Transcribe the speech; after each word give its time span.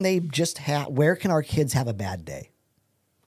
they 0.00 0.20
just 0.20 0.58
have 0.58 0.88
where 0.88 1.16
can 1.16 1.30
our 1.30 1.42
kids 1.42 1.72
have 1.72 1.88
a 1.88 1.94
bad 1.94 2.24
day? 2.24 2.50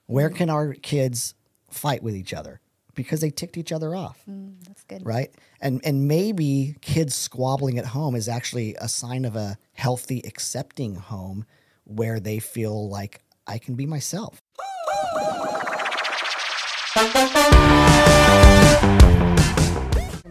Where 0.06 0.30
can 0.30 0.50
our 0.50 0.74
kids 0.74 1.34
fight 1.70 2.02
with 2.04 2.16
each 2.16 2.34
other? 2.34 2.62
Because 2.96 3.22
they 3.22 3.30
ticked 3.30 3.58
each 3.58 3.72
other 3.72 3.96
off. 3.96 4.22
Mm, 4.30 4.56
that's 4.66 4.84
good. 4.84 5.06
right? 5.06 5.30
And 5.62 5.82
and 5.86 6.08
maybe 6.08 6.76
kids 6.82 7.14
squabbling 7.16 7.78
at 7.78 7.86
home 7.86 8.16
is 8.16 8.28
actually 8.28 8.76
a 8.82 8.88
sign 8.88 9.26
of 9.26 9.36
a 9.36 9.58
healthy 9.74 10.22
accepting 10.26 10.96
home 10.96 11.46
where 11.84 12.20
they 12.20 12.40
feel 12.40 12.90
like 12.90 13.22
i 13.46 13.58
can 13.58 13.76
be 13.76 13.86
myself. 13.86 14.42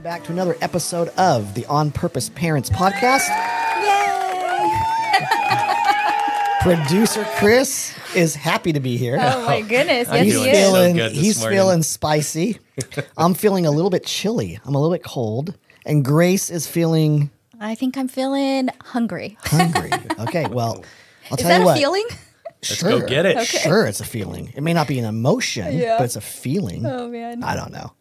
Back 0.03 0.23
to 0.25 0.33
another 0.33 0.57
episode 0.61 1.09
of 1.17 1.55
the 1.55 1.67
on 1.67 1.91
purpose 1.91 2.29
parents 2.29 2.71
podcast 2.71 3.27
producer 6.67 7.25
chris 7.37 7.95
is 8.17 8.35
happy 8.35 8.73
to 8.73 8.81
be 8.81 8.97
here 8.97 9.17
Oh 9.21 9.47
my 9.47 9.59
oh, 9.59 9.63
goodness. 9.69 10.09
I'm 10.09 10.25
Yes, 10.25 10.25
he's 10.25 10.35
doing 10.35 10.45
he 10.45 10.51
is. 10.51 10.67
so 10.67 10.73
feeling 10.73 10.97
good 10.97 11.11
this 11.13 11.19
he's 11.21 11.39
morning. 11.39 11.59
feeling 11.59 11.83
spicy. 11.85 12.59
I'm 13.17 13.35
feeling 13.35 13.67
a 13.67 13.71
little 13.71 13.89
bit 13.91 14.05
chilly. 14.05 14.59
I'm 14.65 14.75
a 14.75 14.81
little 14.81 14.93
bit 14.93 15.05
cold, 15.05 15.57
and 15.85 16.05
Grace 16.05 16.51
is 16.51 16.67
feeling 16.67 17.31
I 17.61 17.77
think 17.77 17.97
I'm 17.97 18.09
feeling 18.09 18.71
hungry. 18.83 19.39
hungry. 19.43 19.91
Okay, 20.19 20.47
well, 20.49 20.83
I'll 21.31 21.37
Is 21.37 21.43
tell 21.45 21.49
that 21.51 21.59
you 21.59 21.63
a 21.63 21.67
what. 21.67 21.79
feeling? 21.79 22.07
Let's 22.11 22.75
Sure, 22.75 22.99
go 23.01 23.07
get 23.07 23.27
it. 23.27 23.47
Sure, 23.47 23.87
it's 23.87 24.01
a 24.01 24.05
feeling. 24.05 24.53
It 24.57 24.63
may 24.65 24.75
not 24.75 24.89
be 24.89 24.99
an 24.99 25.05
emotion, 25.05 25.77
Yeah. 25.79 25.99
but 25.99 26.05
it's 26.07 26.17
a 26.17 26.21
feeling. 26.21 26.85
Oh 26.85 27.09
man. 27.09 27.45
I 27.45 27.55
don't 27.55 27.71
know. 27.71 27.93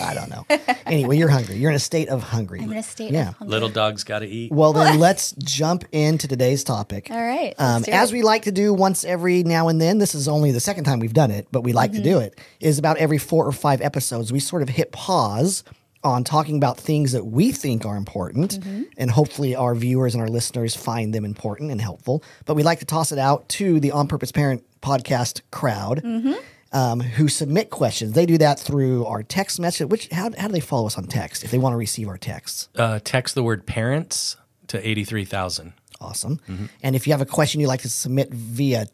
I 0.00 0.14
don't 0.14 0.28
know. 0.30 0.44
anyway, 0.86 1.16
you're 1.16 1.28
hungry. 1.28 1.56
You're 1.56 1.70
in 1.70 1.76
a 1.76 1.80
state 1.80 2.08
of 2.08 2.22
hungry. 2.22 2.60
I'm 2.62 2.70
in 2.72 2.78
a 2.78 2.82
state 2.82 3.12
Yeah. 3.12 3.28
of 3.30 3.36
hunger. 3.36 3.50
Little 3.50 3.68
dogs 3.68 4.04
got 4.04 4.20
to 4.20 4.26
eat. 4.26 4.52
Well, 4.52 4.72
then 4.72 4.98
let's 5.06 5.32
jump 5.32 5.84
into 5.92 6.28
today's 6.28 6.64
topic. 6.64 7.08
All 7.10 7.16
right. 7.20 7.54
Um, 7.58 7.84
as 7.88 8.10
it. 8.10 8.14
we 8.14 8.22
like 8.22 8.42
to 8.42 8.52
do 8.52 8.72
once 8.74 9.04
every 9.04 9.42
now 9.42 9.68
and 9.68 9.80
then, 9.80 9.98
this 9.98 10.14
is 10.14 10.28
only 10.28 10.52
the 10.52 10.60
second 10.60 10.84
time 10.84 11.00
we've 11.00 11.14
done 11.14 11.30
it, 11.30 11.46
but 11.50 11.62
we 11.62 11.72
like 11.72 11.92
to 11.92 12.02
do 12.02 12.10
Mm-hmm. 12.16 12.24
it, 12.24 12.40
is 12.60 12.78
about 12.78 12.96
every 12.98 13.18
four 13.18 13.46
or 13.46 13.52
five 13.52 13.80
episodes, 13.80 14.32
we 14.32 14.40
sort 14.40 14.62
of 14.62 14.68
hit 14.68 14.90
pause 14.92 15.62
on 16.02 16.24
talking 16.24 16.56
about 16.56 16.78
things 16.78 17.12
that 17.12 17.26
we 17.26 17.52
think 17.52 17.84
are 17.84 17.96
important. 17.96 18.58
Mm-hmm. 18.58 18.82
And 18.96 19.10
hopefully 19.10 19.54
our 19.54 19.74
viewers 19.74 20.14
and 20.14 20.22
our 20.22 20.28
listeners 20.28 20.74
find 20.74 21.14
them 21.14 21.24
important 21.26 21.70
and 21.70 21.80
helpful. 21.80 22.24
But 22.46 22.54
we 22.54 22.62
like 22.62 22.78
to 22.80 22.86
toss 22.86 23.12
it 23.12 23.18
out 23.18 23.48
to 23.50 23.78
the 23.80 23.92
On 23.92 24.08
Purpose 24.08 24.32
Parent 24.32 24.64
podcast 24.80 25.42
crowd. 25.50 26.02
Mm-hmm. 26.02 26.32
Um, 26.72 27.00
who 27.00 27.26
submit 27.26 27.70
questions? 27.70 28.12
They 28.12 28.26
do 28.26 28.38
that 28.38 28.60
through 28.60 29.04
our 29.06 29.24
text 29.24 29.58
message. 29.58 29.88
Which 29.88 30.08
how, 30.10 30.30
how 30.38 30.46
do 30.46 30.52
they 30.52 30.60
follow 30.60 30.86
us 30.86 30.96
on 30.96 31.04
text 31.04 31.42
if 31.42 31.50
they 31.50 31.58
want 31.58 31.72
to 31.72 31.76
receive 31.76 32.08
our 32.08 32.18
texts? 32.18 32.68
Uh, 32.76 33.00
text 33.02 33.34
the 33.34 33.42
word 33.42 33.66
parents 33.66 34.36
to 34.68 34.88
83,000. 34.88 35.72
Awesome. 36.00 36.40
And 36.82 36.94
if 36.94 37.06
you 37.06 37.12
have 37.12 37.20
a 37.20 37.26
question 37.26 37.60
you'd 37.60 37.66
like 37.66 37.82
to 37.82 37.90
submit 37.90 38.32
via 38.32 38.86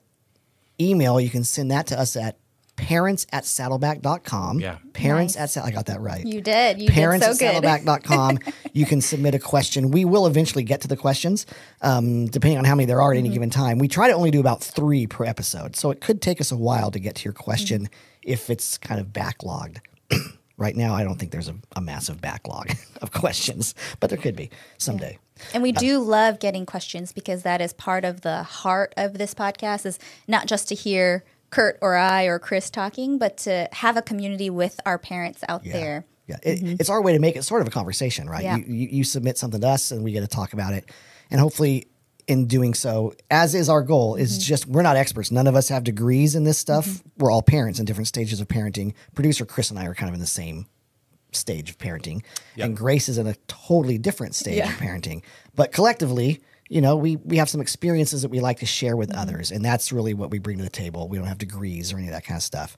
email, 0.81 1.21
you 1.21 1.31
can 1.31 1.45
send 1.45 1.71
that 1.71 1.87
to 1.89 2.01
us 2.01 2.17
at 2.17 2.39
parents 2.77 3.27
at 3.33 3.45
saddleback.com. 3.45 4.61
Yeah. 4.61 4.79
Parents 4.93 5.35
Nice. 5.37 5.43
at 5.43 5.51
Sa- 5.51 5.65
I 5.65 5.71
got 5.71 5.87
that 5.87 6.01
right. 6.01 6.25
You 6.25 6.41
did. 6.41 6.81
You 6.81 6.89
Parents 6.89 7.27
did 7.27 7.37
so 7.37 7.47
at 7.47 7.55
good. 7.63 7.65
saddleback.com. 7.65 8.39
you 8.73 8.87
can 8.87 9.01
submit 9.01 9.35
a 9.35 9.39
question. 9.39 9.91
We 9.91 10.05
will 10.05 10.27
eventually 10.27 10.63
get 10.63 10.81
to 10.83 10.89
the 10.89 10.97
questions, 10.97 11.47
um, 11.83 12.27
depending 12.27 12.59
on 12.59 12.65
how 12.65 12.75
many 12.75 12.87
there 12.87 13.01
are 13.03 13.13
at 13.13 13.17
Mm-hmm. 13.17 13.27
any 13.27 13.35
given 13.35 13.51
time. 13.51 13.79
We 13.79 13.89
try 13.89 14.09
to 14.09 14.15
only 14.15 14.31
do 14.31 14.41
about 14.41 14.63
three 14.63 15.07
per 15.07 15.25
episode. 15.25 15.77
So 15.77 15.91
it 15.91 16.01
could 16.01 16.21
take 16.21 16.41
us 16.41 16.53
a 16.53 16.57
while 16.57 16.91
to 16.91 16.99
get 16.99 17.15
to 17.17 17.25
your 17.25 17.33
question 17.33 17.83
Mm-hmm. 17.85 18.31
if 18.31 18.51
it's 18.51 18.77
kind 18.79 19.01
of 19.01 19.09
backlogged. 19.09 19.79
right 20.57 20.77
now, 20.77 20.95
I 20.95 21.03
don't 21.05 21.17
think 21.19 21.33
there's 21.33 21.49
a, 21.49 21.57
a 21.77 21.81
massive 21.81 22.21
backlog 22.21 22.71
of 23.03 23.13
questions, 23.13 23.75
but 24.01 24.11
there 24.11 24.19
could 24.19 24.37
be 24.37 24.51
someday. 24.79 25.19
And 25.53 25.63
we 25.63 25.71
do 25.73 25.99
love 25.99 26.39
getting 26.41 26.65
questions 26.65 27.13
because 27.13 27.43
that 27.43 27.61
is 27.61 27.75
part 27.75 28.05
of 28.07 28.23
the 28.23 28.43
heart 28.43 28.95
of 28.97 29.19
this 29.19 29.35
podcast 29.35 29.85
is 29.85 29.99
not 30.27 30.47
just 30.47 30.67
to 30.69 30.75
hear 30.75 31.25
Kurt 31.51 31.79
or 31.81 31.97
I 31.97 32.25
or 32.25 32.39
Chris 32.39 32.71
talking, 32.71 33.19
but 33.19 33.37
to 33.39 33.69
have 33.73 33.97
a 33.97 34.03
community 34.03 34.51
with 34.51 34.81
our 34.85 34.99
parents 34.99 35.43
out 35.49 35.65
there. 35.65 36.05
Yeah, 36.27 36.37
it, 36.43 36.59
mm-hmm. 36.59 36.77
it's 36.81 36.91
our 36.91 37.01
way 37.01 37.13
to 37.13 37.21
make 37.21 37.37
it 37.37 37.45
sort 37.45 37.63
of 37.63 37.69
a 37.69 37.71
conversation, 37.71 38.29
right? 38.29 38.43
Yeah. 38.43 38.57
You, 38.57 38.65
you, 38.67 38.89
you 38.89 39.05
submit 39.05 39.39
something 39.39 39.61
to 39.61 39.69
us, 39.69 39.93
and 39.93 40.03
we 40.03 40.13
get 40.13 40.23
to 40.23 40.27
talk 40.27 40.53
about 40.53 40.73
it, 40.73 40.91
and 41.31 41.41
hopefully, 41.41 41.87
in 42.27 42.47
doing 42.47 42.75
so, 42.75 43.15
as 43.31 43.55
is 43.55 43.69
our 43.69 43.83
goal, 43.83 44.17
is 44.17 44.33
mm-hmm. 44.33 44.41
just 44.41 44.67
we're 44.67 44.83
not 44.83 44.97
experts. 44.97 45.31
None 45.31 45.47
of 45.47 45.55
us 45.55 45.69
have 45.69 45.85
degrees 45.85 46.35
in 46.35 46.43
this 46.43 46.59
stuff. 46.59 46.87
Mm-hmm. 46.87 47.09
We're 47.23 47.31
all 47.31 47.43
parents 47.43 47.79
in 47.79 47.85
different 47.85 48.09
stages 48.09 48.41
of 48.41 48.49
parenting. 48.49 48.95
Producer 49.15 49.47
Chris 49.47 49.71
and 49.71 49.79
I 49.79 49.87
are 49.87 49.95
kind 49.95 50.09
of 50.09 50.15
in 50.15 50.21
the 50.21 50.27
same 50.27 50.67
stage 51.31 51.71
of 51.71 51.79
parenting, 51.79 52.25
and 52.59 52.77
Grace 52.77 53.09
is 53.09 53.19
in 53.19 53.29
a 53.29 53.35
totally 53.47 53.99
different 53.99 54.35
stage 54.35 54.57
Yeah. 54.57 54.73
of 54.73 54.79
parenting. 54.79 55.23
But 55.55 55.71
collectively, 55.71 56.41
you 56.69 56.81
know, 56.81 56.97
we 56.97 57.17
we 57.17 57.37
have 57.37 57.49
some 57.49 57.61
experiences 57.61 58.23
that 58.23 58.31
we 58.31 58.41
like 58.41 58.59
to 58.59 58.67
share 58.67 58.97
with 58.97 59.15
others, 59.15 59.51
and 59.51 59.65
that's 59.65 59.93
really 59.93 60.15
what 60.15 60.31
we 60.31 60.39
bring 60.39 60.59
to 60.59 60.65
the 60.65 60.71
table. 60.71 61.09
We 61.09 61.19
don't 61.19 61.27
have 61.27 61.39
degrees 61.39 61.93
or 61.93 61.99
any 61.99 62.09
of 62.09 62.13
that 62.13 62.25
kind 62.25 62.37
of 62.37 62.43
stuff. 62.43 62.77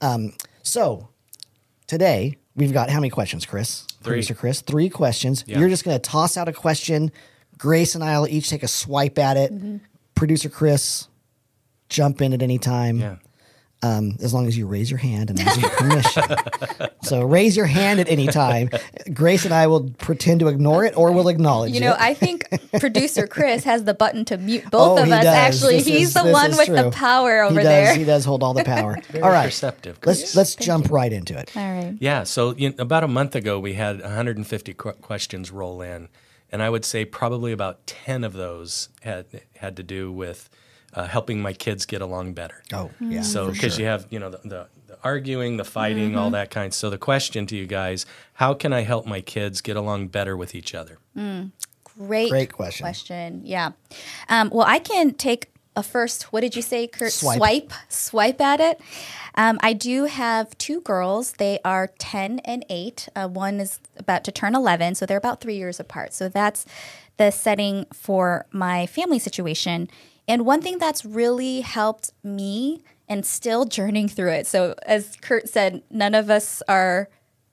Um, 0.00 0.32
so 0.62 1.08
today 1.86 2.36
we've 2.54 2.72
got 2.72 2.90
how 2.90 3.00
many 3.00 3.10
questions, 3.10 3.44
Chris? 3.44 3.82
Three. 4.02 4.12
Producer 4.12 4.34
Chris, 4.34 4.60
three 4.60 4.88
questions. 4.88 5.44
Yeah. 5.46 5.58
You're 5.58 5.68
just 5.68 5.84
going 5.84 5.98
to 5.98 6.10
toss 6.10 6.36
out 6.36 6.48
a 6.48 6.52
question. 6.52 7.12
Grace 7.58 7.94
and 7.94 8.04
I 8.04 8.18
will 8.18 8.28
each 8.28 8.48
take 8.48 8.62
a 8.62 8.68
swipe 8.68 9.18
at 9.18 9.36
it. 9.36 9.52
Producer 10.14 10.48
Chris, 10.48 11.08
jump 11.88 12.22
in 12.22 12.32
at 12.32 12.42
any 12.42 12.58
time. 12.58 12.98
Yeah. 12.98 13.16
Um, 13.80 14.16
as 14.20 14.34
long 14.34 14.48
as 14.48 14.58
you 14.58 14.66
raise 14.66 14.90
your 14.90 14.98
hand 14.98 15.30
and 15.30 15.38
ask 15.38 15.60
your 15.60 15.70
permission. 15.70 16.24
so 17.02 17.22
raise 17.22 17.56
your 17.56 17.66
hand 17.66 18.00
at 18.00 18.08
any 18.08 18.26
time. 18.26 18.70
Grace 19.14 19.44
and 19.44 19.54
I 19.54 19.68
will 19.68 19.90
pretend 19.98 20.40
to 20.40 20.48
ignore 20.48 20.84
it 20.84 20.96
or 20.96 21.12
we'll 21.12 21.28
acknowledge 21.28 21.70
it. 21.70 21.74
You 21.74 21.82
know, 21.82 21.92
it. 21.92 22.00
I 22.00 22.12
think 22.12 22.44
producer 22.80 23.28
Chris 23.28 23.62
has 23.62 23.84
the 23.84 23.94
button 23.94 24.24
to 24.26 24.36
mute 24.36 24.64
both 24.68 24.98
Oh, 24.98 25.02
of 25.02 25.06
he 25.06 25.12
us. 25.12 25.22
does. 25.22 25.34
Actually, 25.34 25.76
This 25.76 25.86
he's 25.86 26.08
is- 26.08 26.14
the 26.14 26.24
one 26.24 26.50
is 26.50 26.58
with 26.58 26.68
the 26.74 26.90
power 26.90 27.42
over 27.42 27.52
he 27.52 27.58
does, 27.58 27.64
there. 27.66 27.94
He 27.96 28.02
does 28.04 28.24
hold 28.24 28.42
all 28.42 28.52
the 28.52 28.64
power. 28.64 28.98
Very 29.10 29.22
all 29.22 29.30
right. 29.30 29.44
perceptive. 29.44 29.96
Let's 30.04 30.34
let's 30.34 30.56
jump 30.56 30.90
right 30.90 31.12
into 31.12 31.38
it. 31.38 31.56
All 31.56 31.62
right. 31.62 31.96
Yeah. 32.00 32.24
So 32.24 32.56
you 32.56 32.70
know, 32.70 32.74
about 32.80 33.04
a 33.04 33.08
month 33.08 33.36
ago, 33.36 33.60
we 33.60 33.74
had 33.74 34.00
150 34.00 34.74
qu- 34.74 34.92
questions 34.94 35.52
roll 35.52 35.82
in, 35.82 36.08
and 36.50 36.64
I 36.64 36.68
would 36.68 36.84
say 36.84 37.04
probably 37.04 37.52
about 37.52 37.86
10 37.86 38.24
of 38.24 38.32
those 38.32 38.88
had 39.02 39.26
had 39.58 39.76
to 39.76 39.84
do 39.84 40.10
with 40.10 40.50
uh, 40.98 41.06
helping 41.06 41.40
my 41.40 41.52
kids 41.52 41.86
get 41.86 42.02
along 42.02 42.34
better. 42.34 42.62
Oh, 42.72 42.90
yeah. 43.00 43.22
So 43.22 43.50
because 43.52 43.74
sure. 43.74 43.82
you 43.82 43.86
have 43.86 44.06
you 44.10 44.18
know 44.18 44.30
the, 44.30 44.40
the, 44.44 44.66
the 44.88 44.98
arguing, 45.04 45.56
the 45.56 45.64
fighting, 45.64 46.10
Mm-hmm. 46.10 46.18
all 46.18 46.30
that 46.30 46.50
kind. 46.50 46.74
So 46.74 46.90
the 46.90 46.98
question 46.98 47.46
to 47.46 47.56
you 47.56 47.66
guys: 47.66 48.04
How 48.34 48.52
can 48.54 48.72
I 48.72 48.80
help 48.82 49.06
my 49.06 49.20
kids 49.20 49.60
get 49.60 49.76
along 49.76 50.08
better 50.08 50.36
with 50.36 50.54
each 50.54 50.74
other? 50.74 50.98
Great, 51.98 52.30
Great 52.30 52.52
question. 52.52 52.84
Question. 52.84 53.42
Yeah. 53.44 53.72
Um, 54.28 54.50
well, 54.52 54.66
I 54.66 54.78
can 54.78 55.14
take 55.14 55.50
a 55.76 55.82
first. 55.82 56.32
What 56.32 56.40
did 56.40 56.56
you 56.56 56.62
say, 56.62 56.86
Kurt? 56.86 57.12
Swipe. 57.12 57.36
Swipe, 57.38 57.72
swipe 57.88 58.40
at 58.40 58.60
it. 58.60 58.80
Um, 59.34 59.58
I 59.62 59.72
do 59.72 60.04
have 60.04 60.56
two 60.58 60.80
girls. 60.80 61.32
They 61.32 61.58
are 61.64 61.88
ten 61.98 62.40
and 62.40 62.64
eight. 62.68 63.08
Uh, 63.14 63.28
one 63.28 63.60
is 63.60 63.78
about 63.96 64.24
to 64.24 64.32
turn 64.32 64.54
eleven, 64.54 64.94
so 64.94 65.06
they're 65.06 65.16
about 65.26 65.40
three 65.40 65.56
years 65.56 65.78
apart. 65.80 66.12
So 66.14 66.28
that's 66.28 66.66
the 67.18 67.30
setting 67.32 67.84
for 67.92 68.46
my 68.52 68.86
family 68.86 69.18
situation. 69.18 69.88
And 70.28 70.44
one 70.44 70.60
thing 70.60 70.78
that's 70.78 71.04
really 71.04 71.62
helped 71.62 72.12
me 72.22 72.84
and 73.08 73.24
still 73.24 73.64
journeying 73.64 74.08
through 74.08 74.32
it. 74.32 74.46
So 74.46 74.74
as 74.86 75.16
Kurt 75.16 75.48
said, 75.48 75.82
none 75.90 76.14
of 76.14 76.30
us 76.30 76.62
are 76.68 77.08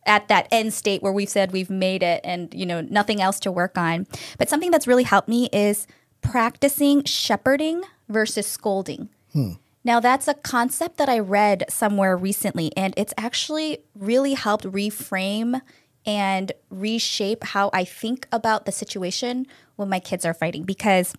at 0.06 0.28
that 0.28 0.48
end 0.52 0.74
state 0.74 1.02
where 1.02 1.14
we've 1.14 1.30
said 1.30 1.52
we've 1.52 1.70
made 1.70 2.04
it 2.04 2.22
and 2.24 2.54
you 2.54 2.66
know 2.66 2.82
nothing 2.82 3.22
else 3.22 3.40
to 3.42 3.52
work 3.52 3.78
on. 3.78 4.06
But 4.38 4.50
something 4.50 4.70
that's 4.70 4.88
really 4.88 5.04
helped 5.04 5.28
me 5.28 5.50
is 5.52 5.88
practicing 6.22 7.04
shepherding 7.06 7.84
versus 8.10 8.46
scolding. 8.46 9.10
Hmm. 9.34 9.54
Now 9.84 10.00
that's 10.00 10.28
a 10.28 10.34
concept 10.34 10.98
that 10.98 11.10
i 11.10 11.20
read 11.20 11.66
somewhere 11.70 12.18
recently 12.18 12.76
and 12.76 12.94
it's 12.98 13.14
actually 13.18 13.80
really 13.94 14.34
helped 14.34 14.66
reframe 14.66 15.62
and 16.08 16.52
reshape 16.72 17.44
how 17.44 17.70
i 17.72 17.84
think 17.84 18.28
about 18.32 18.66
the 18.66 18.72
situation 18.72 19.46
when 19.76 19.88
my 19.88 20.00
kids 20.00 20.26
are 20.26 20.34
fighting 20.34 20.64
because 20.64 21.14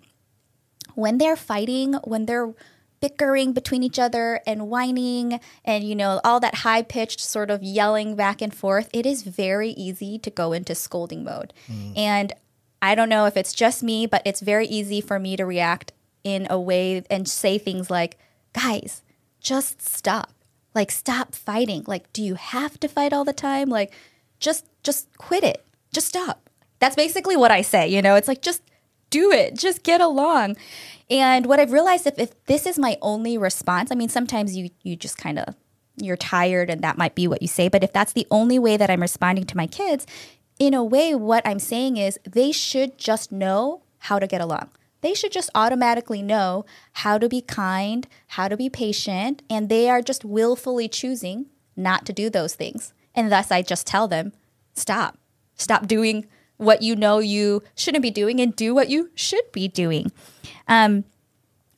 when 0.96 1.18
they're 1.18 1.36
fighting, 1.36 1.94
when 2.04 2.26
they're 2.26 2.52
bickering 3.00 3.53
between 3.53 3.82
each 3.82 3.98
other 3.98 4.41
and 4.47 4.68
whining 4.68 5.38
and 5.65 5.84
you 5.84 5.94
know 5.94 6.21
all 6.24 6.41
that 6.41 6.56
high 6.56 6.82
pitched 6.82 7.21
sort 7.21 7.50
of 7.50 7.62
yelling 7.62 8.16
back 8.16 8.42
and 8.42 8.54
forth, 8.54 8.88
it 8.92 9.06
is 9.06 9.22
very 9.22 9.71
easy 9.71 10.18
to 10.18 10.30
go 10.30 10.53
into 10.53 10.74
scolding 10.74 11.22
mode. 11.22 11.53
Mm. 11.71 11.97
And 11.97 12.32
I 12.80 12.94
don't 12.94 13.10
know 13.10 13.26
if 13.26 13.36
it's 13.36 13.53
just 13.53 13.82
me, 13.82 14.06
but 14.06 14.22
it's 14.24 14.41
very 14.41 14.66
easy 14.66 15.00
for 15.00 15.18
me 15.18 15.36
to 15.36 15.44
react 15.44 15.92
in 16.24 16.47
a 16.50 16.59
way 16.59 17.04
and 17.10 17.28
say 17.28 17.59
things 17.59 17.91
like, 17.91 18.18
"Guys, 18.53 19.03
just 19.41 19.82
stop. 19.82 20.32
Like 20.74 20.91
stop 20.91 21.34
fighting. 21.34 21.84
Like 21.86 22.12
do 22.12 22.22
you 22.22 22.34
have 22.34 22.80
to 22.80 22.88
fight 22.88 23.12
all 23.12 23.24
the 23.24 23.32
time? 23.32 23.68
Like 23.68 23.92
just 24.41 24.65
just 24.82 25.06
quit 25.18 25.44
it. 25.44 25.65
Just 25.92 26.09
stop." 26.09 26.48
That's 26.78 26.97
basically 26.97 27.36
what 27.36 27.50
I 27.50 27.62
say, 27.62 27.88
you 27.88 28.03
know? 28.03 28.16
It's 28.16 28.28
like 28.28 28.42
just 28.42 28.62
do 29.10 29.30
it 29.30 29.56
just 29.56 29.82
get 29.82 30.00
along 30.00 30.56
and 31.10 31.47
what 31.47 31.60
i've 31.60 31.72
realized 31.72 32.06
if, 32.06 32.18
if 32.18 32.44
this 32.47 32.66
is 32.66 32.78
my 32.78 32.97
only 33.03 33.38
response 33.38 33.91
i 33.91 33.94
mean 33.94 34.08
sometimes 34.08 34.56
you 34.56 34.70
you 34.82 34.97
just 34.97 35.16
kind 35.16 35.38
of 35.38 35.54
you're 35.97 36.16
tired 36.16 36.68
and 36.68 36.82
that 36.82 36.98
might 36.98 37.14
be 37.14 37.26
what 37.26 37.42
you 37.42 37.48
say 37.48 37.68
but 37.68 37.82
if 37.82 37.92
that's 37.92 38.12
the 38.12 38.26
only 38.30 38.58
way 38.58 38.76
that 38.76 38.91
i'm 38.91 39.00
responding 39.00 39.44
to 39.44 39.56
my 39.56 39.66
kids 39.66 40.06
in 40.58 40.74
a 40.74 40.84
way 40.84 41.14
what 41.14 41.47
i'm 41.47 41.58
saying 41.58 41.97
is 41.97 42.18
they 42.28 42.53
should 42.53 42.98
just 42.98 43.32
know 43.32 43.82
how 43.98 44.18
to 44.18 44.26
get 44.26 44.41
along 44.41 44.68
they 45.06 45.14
should 45.14 45.30
just 45.30 45.50
automatically 45.54 46.20
know 46.20 46.64
how 46.94 47.16
to 47.18 47.28
be 47.28 47.41
kind, 47.41 48.09
how 48.28 48.48
to 48.48 48.56
be 48.56 48.68
patient, 48.68 49.42
and 49.48 49.68
they 49.68 49.88
are 49.88 50.02
just 50.02 50.24
willfully 50.24 50.88
choosing 50.88 51.47
not 51.76 52.06
to 52.06 52.12
do 52.12 52.28
those 52.28 52.56
things. 52.56 52.92
And 53.14 53.30
thus, 53.30 53.52
I 53.52 53.62
just 53.62 53.86
tell 53.86 54.09
them, 54.09 54.32
stop. 54.74 55.16
Stop 55.54 55.86
doing 55.86 56.26
what 56.56 56.82
you 56.82 56.97
know 56.97 57.18
you 57.18 57.62
shouldn't 57.74 58.03
be 58.03 58.10
doing 58.10 58.41
and 58.41 58.54
do 58.54 58.74
what 58.74 58.88
you 58.88 59.10
should 59.14 59.50
be 59.53 59.68
doing. 59.68 60.10
Um, 60.68 61.04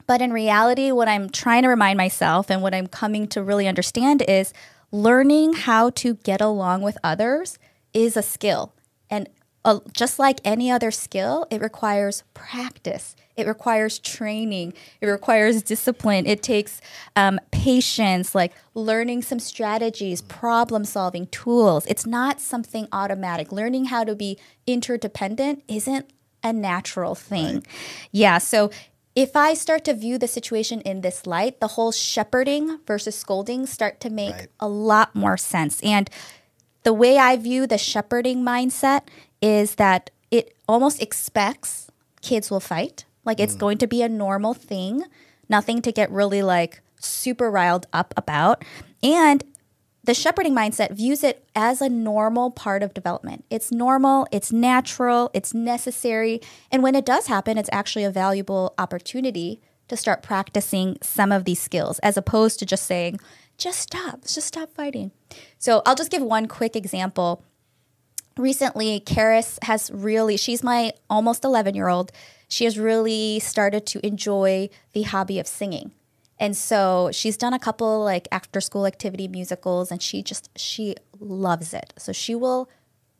but 0.06 0.22
in 0.22 0.32
reality, 0.32 0.90
what 0.90 1.08
I'm 1.08 1.28
trying 1.28 1.62
to 1.62 1.68
remind 1.68 1.98
myself 1.98 2.50
and 2.50 2.62
what 2.62 2.74
I'm 2.74 2.86
coming 2.86 3.28
to 3.28 3.42
really 3.42 3.68
understand 3.68 4.22
is 4.26 4.52
learning 4.90 5.52
how 5.52 5.90
to 5.90 6.14
get 6.14 6.40
along 6.40 6.82
with 6.82 6.96
others 7.04 7.58
is 7.92 8.16
a 8.16 8.22
skill. 8.22 8.72
And 9.10 9.28
uh, 9.64 9.80
just 9.92 10.18
like 10.18 10.40
any 10.44 10.70
other 10.70 10.90
skill, 10.90 11.46
it 11.50 11.60
requires 11.60 12.24
practice. 12.32 13.16
It 13.38 13.46
requires 13.46 13.98
training. 13.98 14.74
It 15.00 15.06
requires 15.06 15.62
discipline. 15.62 16.26
It 16.26 16.42
takes 16.42 16.80
um, 17.14 17.38
patience, 17.52 18.34
like 18.34 18.52
learning 18.74 19.22
some 19.22 19.38
strategies, 19.38 20.20
problem 20.20 20.84
solving 20.84 21.28
tools. 21.28 21.86
It's 21.86 22.04
not 22.04 22.40
something 22.40 22.88
automatic. 22.92 23.52
Learning 23.52 23.86
how 23.86 24.04
to 24.04 24.16
be 24.16 24.38
interdependent 24.66 25.62
isn't 25.68 26.10
a 26.42 26.52
natural 26.52 27.14
thing. 27.14 27.54
Right. 27.54 27.66
Yeah. 28.12 28.38
So 28.38 28.70
if 29.14 29.34
I 29.34 29.54
start 29.54 29.84
to 29.86 29.94
view 29.94 30.18
the 30.18 30.28
situation 30.28 30.80
in 30.82 31.00
this 31.00 31.26
light, 31.26 31.60
the 31.60 31.68
whole 31.68 31.92
shepherding 31.92 32.78
versus 32.86 33.16
scolding 33.16 33.66
start 33.66 34.00
to 34.00 34.10
make 34.10 34.34
right. 34.34 34.48
a 34.60 34.68
lot 34.68 35.14
more 35.14 35.36
sense. 35.36 35.80
And 35.82 36.08
the 36.84 36.92
way 36.92 37.18
I 37.18 37.36
view 37.36 37.66
the 37.66 37.78
shepherding 37.78 38.42
mindset 38.44 39.02
is 39.42 39.74
that 39.74 40.10
it 40.30 40.54
almost 40.68 41.02
expects 41.02 41.90
kids 42.20 42.50
will 42.50 42.60
fight. 42.60 43.04
Like 43.24 43.40
it's 43.40 43.54
mm. 43.54 43.60
going 43.60 43.78
to 43.78 43.86
be 43.86 44.02
a 44.02 44.08
normal 44.08 44.54
thing, 44.54 45.04
nothing 45.48 45.82
to 45.82 45.92
get 45.92 46.10
really 46.10 46.42
like 46.42 46.80
super 47.00 47.50
riled 47.50 47.86
up 47.92 48.14
about. 48.16 48.64
And 49.02 49.44
the 50.04 50.14
shepherding 50.14 50.54
mindset 50.54 50.92
views 50.92 51.22
it 51.22 51.46
as 51.54 51.82
a 51.82 51.88
normal 51.88 52.50
part 52.50 52.82
of 52.82 52.94
development. 52.94 53.44
It's 53.50 53.70
normal, 53.70 54.26
it's 54.32 54.50
natural, 54.50 55.30
it's 55.34 55.52
necessary. 55.52 56.40
And 56.70 56.82
when 56.82 56.94
it 56.94 57.04
does 57.04 57.26
happen, 57.26 57.58
it's 57.58 57.68
actually 57.72 58.04
a 58.04 58.10
valuable 58.10 58.74
opportunity 58.78 59.60
to 59.88 59.96
start 59.96 60.22
practicing 60.22 60.96
some 61.02 61.30
of 61.32 61.44
these 61.44 61.60
skills 61.60 61.98
as 61.98 62.16
opposed 62.16 62.58
to 62.58 62.66
just 62.66 62.86
saying, 62.86 63.20
just 63.58 63.80
stop, 63.80 64.22
just 64.22 64.46
stop 64.46 64.70
fighting. 64.72 65.10
So 65.58 65.82
I'll 65.84 65.94
just 65.94 66.10
give 66.10 66.22
one 66.22 66.46
quick 66.46 66.74
example 66.74 67.42
recently 68.38 69.00
Karis 69.00 69.62
has 69.64 69.90
really 69.90 70.36
she's 70.36 70.62
my 70.62 70.92
almost 71.10 71.44
11 71.44 71.74
year 71.74 71.88
old 71.88 72.12
she 72.48 72.64
has 72.64 72.78
really 72.78 73.38
started 73.38 73.86
to 73.86 74.04
enjoy 74.04 74.70
the 74.92 75.02
hobby 75.02 75.38
of 75.38 75.46
singing. 75.46 75.92
And 76.40 76.56
so 76.56 77.10
she's 77.12 77.36
done 77.36 77.52
a 77.52 77.58
couple 77.58 78.02
like 78.02 78.28
after 78.32 78.60
school 78.60 78.86
activity 78.86 79.28
musicals 79.28 79.90
and 79.90 80.00
she 80.00 80.22
just 80.22 80.48
she 80.56 80.94
loves 81.20 81.74
it. 81.74 81.92
So 81.98 82.12
she 82.12 82.34
will 82.34 82.70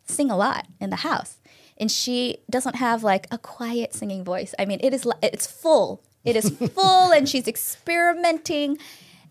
sing 0.05 0.31
a 0.31 0.37
lot 0.37 0.67
in 0.81 0.91
the 0.91 0.97
house. 0.97 1.39
And 1.77 1.91
she 1.91 2.39
doesn't 2.49 2.77
have 2.77 3.05
like 3.05 3.27
a 3.31 3.39
quiet 3.39 3.95
singing 3.95 4.25
voice. 4.25 4.55
I 4.59 4.65
mean 4.65 4.79
it 4.83 4.95
is 4.95 5.07
it's 5.23 5.47
full. 5.47 6.03
It 6.25 6.37
is 6.37 6.51
full 6.75 7.13
and 7.13 7.29
she's 7.29 7.49
experimenting. 7.49 8.79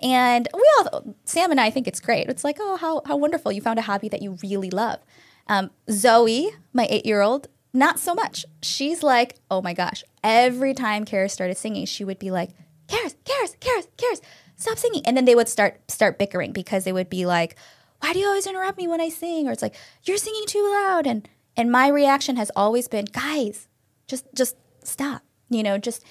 And 0.01 0.47
we 0.53 0.63
all 0.77 1.15
sam 1.25 1.49
and 1.49 1.59
i 1.59 1.71
think 1.71 1.87
it's 1.87 1.99
great. 1.99 2.29
It's 2.29 2.43
like 2.43 2.57
oh 2.59 2.77
how, 2.77 3.01
how 3.05 3.15
wonderful. 3.15 3.51
You 3.51 3.61
found 3.61 3.79
a 3.79 3.83
hobby 3.83 4.09
that 4.09 4.21
you 4.21 4.37
really 4.43 4.69
love. 4.69 4.99
Um, 5.47 5.71
Zoe, 5.89 6.51
my 6.73 6.87
eight 6.89 7.05
year 7.05 7.21
old, 7.21 7.47
not 7.77 7.99
so 7.99 8.13
much. 8.13 8.45
She's 8.61 9.03
like, 9.03 9.35
oh 9.51 9.61
my 9.61 9.73
gosh. 9.73 10.03
Every 10.23 10.73
time 10.73 11.05
Karis 11.05 11.31
started 11.31 11.57
singing, 11.57 11.85
she 11.85 12.03
would 12.03 12.19
be 12.19 12.31
like, 12.31 12.49
Karis, 12.87 13.15
Karis, 13.23 13.57
Karis, 13.59 13.87
Karis, 13.97 14.21
stop 14.55 14.77
singing. 14.77 15.03
And 15.05 15.15
then 15.15 15.25
they 15.25 15.35
would 15.35 15.47
start 15.47 15.79
start 15.89 16.17
bickering 16.17 16.51
because 16.51 16.83
they 16.83 16.93
would 16.93 17.09
be 17.09 17.25
like, 17.25 17.55
why 17.99 18.13
do 18.13 18.19
you 18.19 18.27
always 18.27 18.47
interrupt 18.47 18.77
me 18.77 18.87
when 18.87 19.01
I 19.01 19.09
sing? 19.09 19.47
Or 19.47 19.51
it's 19.51 19.61
like, 19.61 19.75
you're 20.03 20.17
singing 20.17 20.45
too 20.47 20.67
loud. 20.71 21.07
And 21.07 21.27
and 21.55 21.71
my 21.71 21.87
reaction 21.87 22.35
has 22.35 22.51
always 22.55 22.87
been, 22.87 23.05
guys, 23.05 23.67
just 24.07 24.25
just 24.33 24.55
stop. 24.83 25.21
You 25.49 25.63
know, 25.63 25.77
just 25.77 26.03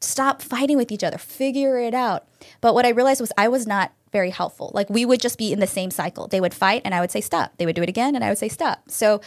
stop 0.00 0.40
fighting 0.40 0.76
with 0.76 0.92
each 0.92 1.04
other. 1.04 1.18
Figure 1.18 1.78
it 1.78 1.94
out. 1.94 2.28
But 2.60 2.74
what 2.74 2.86
I 2.86 2.90
realized 2.90 3.20
was 3.20 3.32
I 3.36 3.48
was 3.48 3.66
not 3.66 3.92
very 4.12 4.30
helpful. 4.30 4.70
Like 4.74 4.88
we 4.88 5.04
would 5.04 5.20
just 5.20 5.38
be 5.38 5.52
in 5.52 5.60
the 5.60 5.66
same 5.66 5.90
cycle. 5.90 6.28
They 6.28 6.40
would 6.40 6.54
fight 6.54 6.82
and 6.84 6.94
I 6.94 7.00
would 7.00 7.10
say 7.10 7.20
stop. 7.20 7.56
They 7.58 7.66
would 7.66 7.74
do 7.74 7.82
it 7.82 7.88
again 7.88 8.14
and 8.14 8.24
I 8.24 8.28
would 8.28 8.38
say 8.38 8.48
stop. 8.48 8.90
So 8.90 9.20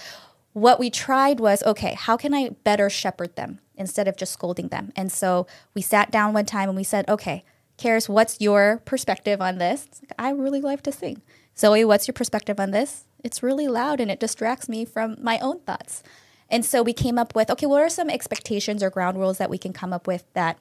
what 0.54 0.80
we 0.80 0.90
tried 0.90 1.40
was 1.40 1.64
okay, 1.64 1.94
how 1.94 2.18
can 2.18 2.34
I 2.34 2.50
better 2.64 2.90
shepherd 2.90 3.36
them 3.36 3.60
instead 3.76 4.08
of 4.08 4.18
just 4.18 4.34
scolding 4.34 4.68
them? 4.68 4.92
And 4.96 5.12
so 5.12 5.48
we 5.74 5.82
sat 5.82 6.12
down 6.12 6.34
one 6.34 6.46
time 6.46 6.70
and 6.70 6.78
we 6.78 6.84
said, 6.84 7.08
okay, 7.10 7.44
Karis, 7.78 8.08
what's 8.08 8.40
your 8.40 8.82
perspective 8.86 9.42
on 9.42 9.58
this? 9.58 9.88
Like, 10.02 10.14
I 10.20 10.32
really 10.32 10.62
love 10.62 10.84
to 10.84 10.92
sing. 10.92 11.22
Zoe, 11.58 11.86
what's 11.86 12.08
your 12.08 12.14
perspective 12.14 12.60
on 12.60 12.72
this? 12.72 13.06
It's 13.24 13.44
really 13.44 13.68
loud 13.68 14.00
and 14.00 14.12
it 14.12 14.20
distracts 14.20 14.70
me 14.70 14.86
from 14.86 15.18
my 15.22 15.40
own 15.40 15.60
thoughts. 15.62 16.04
And 16.50 16.66
so 16.66 16.84
we 16.84 16.94
came 16.94 17.18
up 17.18 17.34
with 17.34 17.50
okay, 17.50 17.66
what 17.66 17.82
are 17.82 17.90
some 17.90 18.10
expectations 18.10 18.84
or 18.84 18.90
ground 18.90 19.18
rules 19.18 19.38
that 19.38 19.50
we 19.50 19.58
can 19.58 19.74
come 19.74 19.94
up 19.94 20.06
with 20.06 20.26
that 20.34 20.58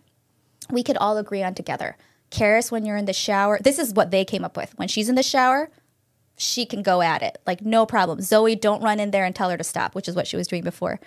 we 0.70 0.82
could 0.82 0.96
all 0.96 1.18
agree 1.18 1.42
on 1.42 1.54
together? 1.54 1.96
Karis, 2.30 2.70
when 2.70 2.84
you're 2.84 2.96
in 2.96 3.06
the 3.06 3.12
shower, 3.12 3.58
this 3.62 3.78
is 3.78 3.92
what 3.92 4.12
they 4.12 4.24
came 4.24 4.44
up 4.44 4.56
with. 4.56 4.72
When 4.78 4.88
she's 4.88 5.08
in 5.08 5.16
the 5.16 5.22
shower, 5.22 5.70
she 6.40 6.64
can 6.64 6.82
go 6.82 7.02
at 7.02 7.22
it. 7.22 7.38
Like, 7.46 7.62
no 7.62 7.84
problem. 7.84 8.20
Zoe, 8.20 8.56
don't 8.56 8.82
run 8.82 8.98
in 8.98 9.10
there 9.10 9.24
and 9.24 9.34
tell 9.34 9.50
her 9.50 9.58
to 9.58 9.64
stop, 9.64 9.94
which 9.94 10.08
is 10.08 10.16
what 10.16 10.26
she 10.26 10.36
was 10.36 10.48
doing 10.48 10.62
before. 10.62 10.98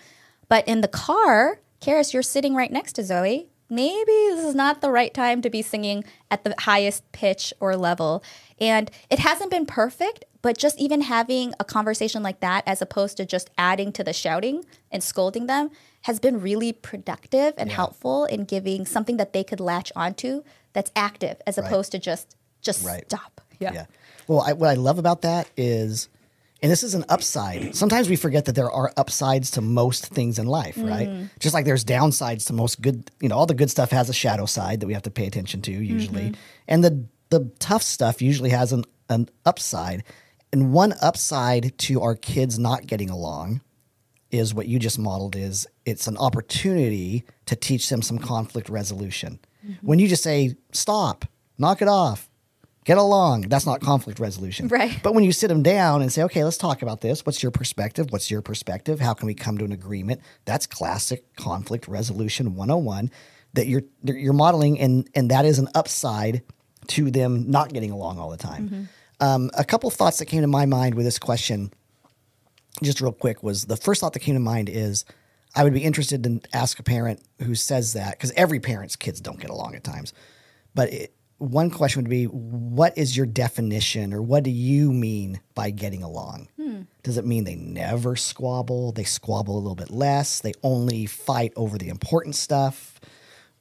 But 0.47 0.68
in 0.68 0.81
the 0.81 0.88
car, 0.88 1.59
Karis, 1.81 2.13
you're 2.13 2.21
sitting 2.21 2.53
right 2.53 2.71
next 2.71 2.94
to 2.94 3.03
Zoe. 3.03 3.50
Maybe 3.69 4.12
this 4.12 4.45
is 4.45 4.53
not 4.53 4.81
the 4.81 4.91
right 4.91 5.12
time 5.13 5.41
to 5.41 5.50
be 5.50 5.63
singing 5.63 6.03
at 6.30 6.44
the 6.44 6.53
highest 6.59 7.12
pitch 7.12 7.51
or 7.59 7.75
level. 7.75 8.24
And 8.59 8.91
it 9.09 9.19
hasn't 9.19 9.50
been 9.50 9.65
perfect, 9.65 10.25
but 10.44 10.57
just 10.57 10.80
even 10.80 11.01
having 11.01 11.56
a 11.59 11.63
conversation 11.63 12.21
like 12.21 12.39
that, 12.41 12.63
as 12.68 12.81
opposed 12.81 13.18
to 13.18 13.25
just 13.25 13.50
adding 13.57 13.91
to 13.94 14.03
the 14.03 14.13
shouting 14.13 14.63
and 14.91 15.01
scolding 15.03 15.47
them, 15.47 15.71
has 16.03 16.19
been 16.19 16.41
really 16.41 16.74
productive 16.74 17.56
and 17.57 17.69
yeah. 17.69 17.75
helpful 17.75 18.25
in 18.25 18.44
giving 18.44 18.86
something 18.86 19.18
that 19.18 19.33
they 19.33 19.44
could 19.44 19.59
latch 19.59 19.91
onto 19.95 20.44
that's 20.74 20.91
active 20.95 21.41
as 21.47 21.57
right. 21.57 21.65
opposed 21.65 21.91
to 21.94 22.00
just 22.00 22.36
just 22.62 22.86
right. 22.86 23.03
stop. 23.07 23.41
Yeah. 23.59 23.74
yeah. 23.74 23.86
Well, 24.27 24.41
I, 24.41 24.53
what 24.53 24.69
I 24.69 24.75
love 24.75 24.99
about 24.99 25.21
that 25.21 25.49
is, 25.57 26.09
and 26.61 26.71
this 26.71 26.83
is 26.83 26.93
an 26.93 27.05
upside. 27.09 27.75
Sometimes 27.75 28.09
we 28.09 28.15
forget 28.15 28.45
that 28.45 28.55
there 28.55 28.71
are 28.71 28.91
upsides 28.95 29.51
to 29.51 29.61
most 29.61 30.07
things 30.07 30.39
in 30.39 30.47
life, 30.47 30.75
mm. 30.75 30.89
right? 30.89 31.29
Just 31.39 31.53
like 31.53 31.65
there's 31.65 31.83
downsides 31.83 32.47
to 32.47 32.53
most 32.53 32.81
good. 32.81 33.11
You 33.19 33.29
know, 33.29 33.35
all 33.35 33.45
the 33.45 33.53
good 33.53 33.69
stuff 33.69 33.91
has 33.91 34.09
a 34.09 34.13
shadow 34.13 34.45
side 34.45 34.79
that 34.79 34.87
we 34.87 34.93
have 34.93 35.03
to 35.03 35.11
pay 35.11 35.27
attention 35.27 35.61
to 35.63 35.71
usually, 35.71 36.21
mm-hmm. 36.21 36.41
and 36.67 36.83
the 36.83 37.05
the 37.29 37.51
tough 37.59 37.83
stuff 37.83 38.21
usually 38.21 38.51
has 38.51 38.71
an 38.71 38.86
an 39.09 39.29
upside. 39.45 40.03
And 40.51 40.71
one 40.71 40.93
upside 41.01 41.75
to 41.79 42.01
our 42.01 42.15
kids 42.15 42.59
not 42.59 42.86
getting 42.86 43.09
along 43.09 43.62
is 44.29 44.53
what 44.53 44.67
you 44.67 44.79
just 44.79 45.00
modeled 45.00 45.36
is 45.36 45.67
it's 45.86 46.07
an 46.07 46.17
opportunity 46.17 47.24
to 47.45 47.55
teach 47.55 47.89
them 47.89 48.01
some 48.01 48.19
conflict 48.19 48.69
resolution. 48.69 49.39
Mm-hmm. 49.65 49.88
When 49.88 50.00
you 50.00 50.07
just 50.07 50.24
say, 50.24 50.55
stop, 50.71 51.25
knock 51.57 51.81
it 51.81 51.88
off, 51.88 52.29
get 52.83 52.97
along, 52.97 53.41
that's 53.41 53.65
not 53.65 53.81
conflict 53.81 54.19
resolution. 54.19 54.67
Right. 54.67 54.99
But 55.01 55.13
when 55.13 55.23
you 55.23 55.31
sit 55.31 55.47
them 55.47 55.63
down 55.63 56.01
and 56.01 56.11
say, 56.11 56.23
okay, 56.23 56.43
let's 56.43 56.57
talk 56.57 56.81
about 56.81 57.01
this. 57.01 57.25
What's 57.25 57.41
your 57.41 57.51
perspective? 57.51 58.11
What's 58.11 58.29
your 58.29 58.41
perspective? 58.41 58.99
How 58.99 59.13
can 59.13 59.27
we 59.27 59.33
come 59.33 59.57
to 59.57 59.65
an 59.65 59.71
agreement? 59.71 60.21
That's 60.45 60.67
classic 60.67 61.35
conflict 61.35 61.87
resolution 61.87 62.55
101 62.55 63.11
that 63.53 63.67
you're 63.67 63.83
you're 64.03 64.33
modeling 64.33 64.79
and 64.79 65.07
and 65.13 65.29
that 65.31 65.45
is 65.45 65.59
an 65.59 65.69
upside 65.75 66.41
to 66.87 67.11
them 67.11 67.49
not 67.49 67.71
getting 67.71 67.91
along 67.91 68.19
all 68.19 68.29
the 68.29 68.37
time. 68.37 68.69
Mm-hmm. 68.69 68.83
Um, 69.19 69.51
a 69.53 69.63
couple 69.63 69.89
thoughts 69.89 70.17
that 70.17 70.25
came 70.25 70.41
to 70.41 70.47
my 70.47 70.65
mind 70.65 70.95
with 70.95 71.05
this 71.05 71.19
question, 71.19 71.71
just 72.81 72.99
real 72.99 73.13
quick, 73.13 73.41
was 73.41 73.65
the 73.65 73.77
first 73.77 74.01
thought 74.01 74.13
that 74.13 74.19
came 74.19 74.35
to 74.35 74.41
mind 74.41 74.69
is 74.69 75.05
I 75.55 75.63
would 75.63 75.73
be 75.73 75.83
interested 75.83 76.23
to 76.23 76.41
ask 76.51 76.79
a 76.79 76.83
parent 76.83 77.21
who 77.41 77.55
says 77.55 77.93
that 77.93 78.17
because 78.17 78.31
every 78.31 78.59
parent's 78.59 78.95
kids 78.95 79.21
don't 79.21 79.39
get 79.39 79.49
along 79.49 79.75
at 79.75 79.83
times. 79.83 80.13
But 80.75 80.91
it, 80.91 81.15
one 81.43 81.69
question 81.69 82.03
would 82.03 82.09
be, 82.09 82.25
what 82.25 82.97
is 82.97 83.15
your 83.15 83.25
definition, 83.25 84.13
or 84.13 84.21
what 84.21 84.43
do 84.43 84.51
you 84.51 84.91
mean 84.91 85.41
by 85.55 85.69
getting 85.69 86.03
along? 86.03 86.47
Hmm. 86.57 86.81
Does 87.03 87.17
it 87.17 87.25
mean 87.25 87.43
they 87.43 87.55
never 87.55 88.15
squabble? 88.15 88.91
They 88.91 89.03
squabble 89.03 89.55
a 89.55 89.59
little 89.59 89.75
bit 89.75 89.91
less. 89.91 90.39
They 90.39 90.53
only 90.63 91.05
fight 91.05 91.53
over 91.55 91.77
the 91.77 91.89
important 91.89 92.35
stuff, 92.35 93.00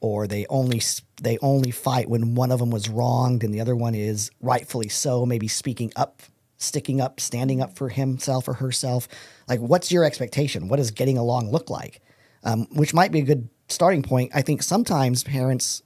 or 0.00 0.26
they 0.26 0.46
only 0.48 0.80
they 1.20 1.38
only 1.38 1.70
fight 1.70 2.08
when 2.08 2.34
one 2.34 2.50
of 2.50 2.58
them 2.58 2.70
was 2.70 2.88
wronged 2.88 3.44
and 3.44 3.54
the 3.54 3.60
other 3.60 3.76
one 3.76 3.94
is 3.94 4.30
rightfully 4.40 4.88
so, 4.88 5.26
maybe 5.26 5.48
speaking 5.48 5.92
up 5.96 6.22
sticking 6.62 7.00
up, 7.00 7.20
standing 7.20 7.60
up 7.60 7.76
for 7.76 7.88
himself 7.88 8.48
or 8.48 8.54
herself. 8.54 9.08
Like, 9.48 9.60
what's 9.60 9.90
your 9.90 10.04
expectation? 10.04 10.68
What 10.68 10.76
does 10.76 10.90
getting 10.90 11.18
along 11.18 11.50
look 11.50 11.68
like? 11.68 12.00
Um, 12.44 12.66
which 12.72 12.94
might 12.94 13.12
be 13.12 13.20
a 13.20 13.24
good 13.24 13.48
starting 13.68 14.02
point. 14.02 14.30
I 14.34 14.42
think 14.42 14.62
sometimes 14.62 15.24
parents, 15.24 15.82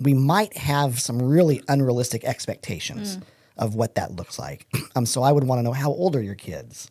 we 0.00 0.14
might 0.14 0.56
have 0.56 1.00
some 1.00 1.20
really 1.20 1.62
unrealistic 1.68 2.24
expectations 2.24 3.16
mm. 3.16 3.22
of 3.56 3.74
what 3.74 3.94
that 3.94 4.12
looks 4.12 4.38
like. 4.38 4.66
um, 4.96 5.06
so 5.06 5.22
I 5.22 5.32
would 5.32 5.44
want 5.44 5.58
to 5.58 5.62
know 5.62 5.72
how 5.72 5.90
old 5.90 6.16
are 6.16 6.22
your 6.22 6.34
kids? 6.34 6.90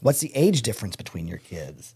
What's 0.00 0.20
the 0.20 0.34
age 0.34 0.62
difference 0.62 0.96
between 0.96 1.26
your 1.26 1.38
kids? 1.38 1.94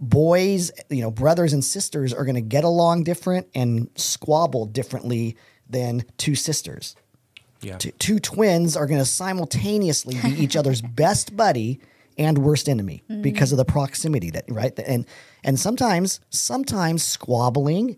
boys, 0.00 0.70
you 0.88 1.00
know, 1.00 1.10
brothers 1.10 1.52
and 1.52 1.64
sisters 1.64 2.12
are 2.12 2.24
going 2.24 2.34
to 2.34 2.40
get 2.40 2.64
along 2.64 3.04
different 3.04 3.48
and 3.54 3.90
squabble 3.96 4.66
differently 4.66 5.36
than 5.68 6.04
two 6.16 6.34
sisters. 6.34 6.96
Yeah. 7.60 7.78
Two, 7.78 7.90
two 7.92 8.18
twins 8.20 8.76
are 8.76 8.86
going 8.86 9.00
to 9.00 9.04
simultaneously 9.04 10.18
be 10.22 10.42
each 10.42 10.56
other's 10.56 10.80
best 10.94 11.36
buddy 11.36 11.80
and 12.16 12.38
worst 12.38 12.68
enemy 12.68 13.02
because 13.20 13.52
of 13.52 13.58
the 13.58 13.64
proximity 13.64 14.30
that 14.30 14.44
right 14.48 14.76
and 14.80 15.06
and 15.44 15.60
sometimes 15.60 16.18
sometimes 16.30 17.04
squabbling 17.04 17.96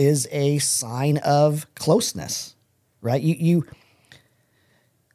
is 0.00 0.26
a 0.32 0.58
sign 0.58 1.18
of 1.18 1.66
closeness 1.74 2.54
right 3.02 3.20
you 3.22 3.34
you 3.38 3.66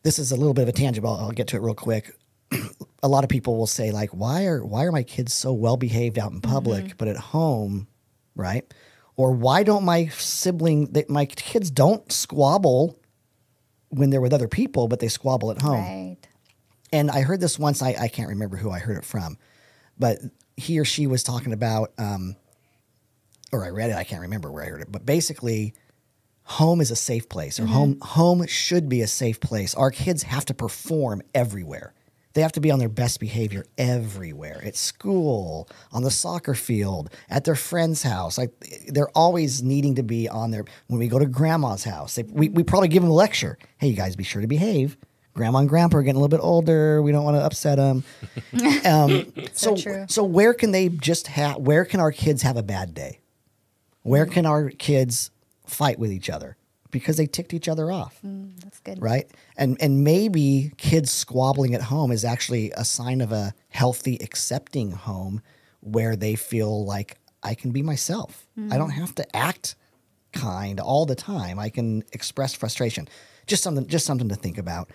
this 0.03 0.19
is 0.19 0.31
a 0.31 0.35
little 0.35 0.53
bit 0.53 0.61
of 0.63 0.69
a 0.69 0.71
tangent 0.71 1.05
I'll, 1.05 1.15
I'll 1.15 1.31
get 1.31 1.47
to 1.49 1.55
it 1.57 1.61
real 1.61 1.73
quick 1.73 2.15
a 3.03 3.07
lot 3.07 3.23
of 3.23 3.29
people 3.29 3.57
will 3.57 3.67
say 3.67 3.91
like 3.91 4.11
why 4.11 4.45
are 4.45 4.63
why 4.63 4.85
are 4.85 4.91
my 4.91 5.03
kids 5.03 5.33
so 5.33 5.51
well 5.53 5.77
behaved 5.77 6.19
out 6.19 6.31
in 6.31 6.41
public 6.41 6.97
but 6.97 7.07
at 7.07 7.17
home 7.17 7.87
right 8.35 8.71
or 9.15 9.31
why 9.31 9.63
don't 9.63 9.83
my 9.83 10.07
sibling 10.07 10.91
that 10.93 11.09
my 11.09 11.25
kids 11.25 11.71
don't 11.71 12.11
squabble 12.11 12.99
when 13.89 14.09
they're 14.11 14.21
with 14.21 14.33
other 14.33 14.47
people 14.47 14.87
but 14.87 14.99
they 14.99 15.07
squabble 15.07 15.49
at 15.51 15.61
home 15.61 15.81
Right. 15.81 16.17
and 16.93 17.09
I 17.09 17.21
heard 17.21 17.39
this 17.41 17.57
once. 17.57 17.81
I, 17.81 17.95
I 17.99 18.07
can't 18.07 18.29
remember 18.29 18.57
who 18.57 18.69
I 18.69 18.79
heard 18.79 18.97
it 18.97 19.05
from, 19.05 19.37
but 19.97 20.19
he 20.57 20.79
or 20.79 20.85
she 20.85 21.07
was 21.07 21.23
talking 21.23 21.51
about, 21.53 21.91
um, 21.97 22.35
or 23.51 23.63
I 23.65 23.69
read 23.69 23.89
it. 23.91 23.95
I 23.95 24.03
can't 24.03 24.21
remember 24.21 24.51
where 24.51 24.63
I 24.63 24.67
heard 24.67 24.81
it, 24.81 24.91
but 24.91 25.05
basically, 25.05 25.73
home 26.43 26.81
is 26.81 26.91
a 26.91 26.95
safe 26.95 27.27
place, 27.29 27.59
or 27.59 27.65
home 27.65 27.99
home 28.01 28.45
should 28.47 28.87
be 28.89 29.01
a 29.01 29.07
safe 29.07 29.39
place. 29.39 29.73
Our 29.75 29.91
kids 29.91 30.23
have 30.23 30.45
to 30.45 30.53
perform 30.53 31.21
everywhere. 31.33 31.93
They 32.33 32.41
have 32.41 32.51
to 32.53 32.59
be 32.59 32.69
on 32.69 32.79
their 32.79 32.89
best 32.89 33.21
behavior 33.21 33.63
everywhere 33.77 34.61
at 34.65 34.75
school, 34.75 35.69
on 35.93 36.03
the 36.03 36.11
soccer 36.11 36.53
field, 36.53 37.09
at 37.29 37.45
their 37.45 37.55
friend's 37.55 38.03
house. 38.03 38.37
Like 38.37 38.51
they're 38.89 39.09
always 39.15 39.63
needing 39.63 39.95
to 39.95 40.03
be 40.03 40.27
on 40.27 40.51
their. 40.51 40.65
When 40.87 40.99
we 40.99 41.07
go 41.07 41.17
to 41.17 41.25
grandma's 41.27 41.85
house, 41.85 42.15
they, 42.15 42.23
we 42.23 42.49
we 42.49 42.63
probably 42.63 42.89
give 42.89 43.03
them 43.03 43.11
a 43.11 43.15
lecture. 43.15 43.57
Hey, 43.77 43.87
you 43.87 43.95
guys, 43.95 44.15
be 44.17 44.23
sure 44.25 44.41
to 44.41 44.47
behave. 44.47 44.97
Grandma 45.33 45.59
and 45.59 45.69
grandpa 45.69 45.97
are 45.97 46.01
getting 46.03 46.15
a 46.17 46.19
little 46.19 46.37
bit 46.37 46.43
older. 46.43 47.01
We 47.01 47.11
don't 47.11 47.23
want 47.25 47.35
to 47.37 47.41
upset 47.43 47.77
them. 47.77 48.03
Um, 48.85 49.33
so, 49.53 49.75
So 49.75 49.77
true. 49.77 50.05
so 50.07 50.23
where 50.23 50.53
can 50.53 50.71
they 50.71 50.89
just 50.89 51.27
have? 51.27 51.57
Where 51.57 51.83
can 51.85 51.99
our 51.99 52.11
kids 52.11 52.41
have 52.43 52.55
a 52.57 52.63
bad 52.63 52.93
day? 52.93 53.19
Where 54.05 54.27
can 54.27 54.45
our 54.45 54.69
kids 54.69 55.31
fight 55.65 55.97
with 55.97 56.11
each 56.11 56.29
other 56.29 56.57
because 56.91 57.17
they 57.17 57.25
ticked 57.25 57.55
each 57.55 57.67
other 57.67 57.91
off? 57.91 58.19
That's 58.63 58.79
good. 58.81 59.01
right? 59.01 59.27
And 59.57 59.77
and 59.81 60.03
maybe 60.03 60.71
kids 60.77 61.09
squabbling 61.11 61.73
at 61.73 61.81
home 61.81 62.11
is 62.11 62.23
actually 62.23 62.69
a 62.77 62.85
sign 62.85 63.19
of 63.19 63.31
a 63.31 63.55
healthy, 63.69 64.17
accepting 64.21 64.91
home 64.91 65.41
where 65.79 66.15
they 66.15 66.35
feel 66.35 66.85
like 66.85 67.17
I 67.41 67.55
can 67.55 67.71
be 67.71 67.81
myself. 67.81 68.45
I 68.71 68.77
don't 68.77 68.91
have 68.91 69.15
to 69.15 69.35
act 69.35 69.75
kind 70.33 70.79
all 70.79 71.07
the 71.07 71.15
time. 71.15 71.57
I 71.57 71.69
can 71.69 72.03
express 72.13 72.53
frustration. 72.53 73.07
Just 73.47 73.63
something 73.63 73.87
just 73.87 74.05
something 74.05 74.29
to 74.29 74.35
think 74.35 74.59
about. 74.59 74.91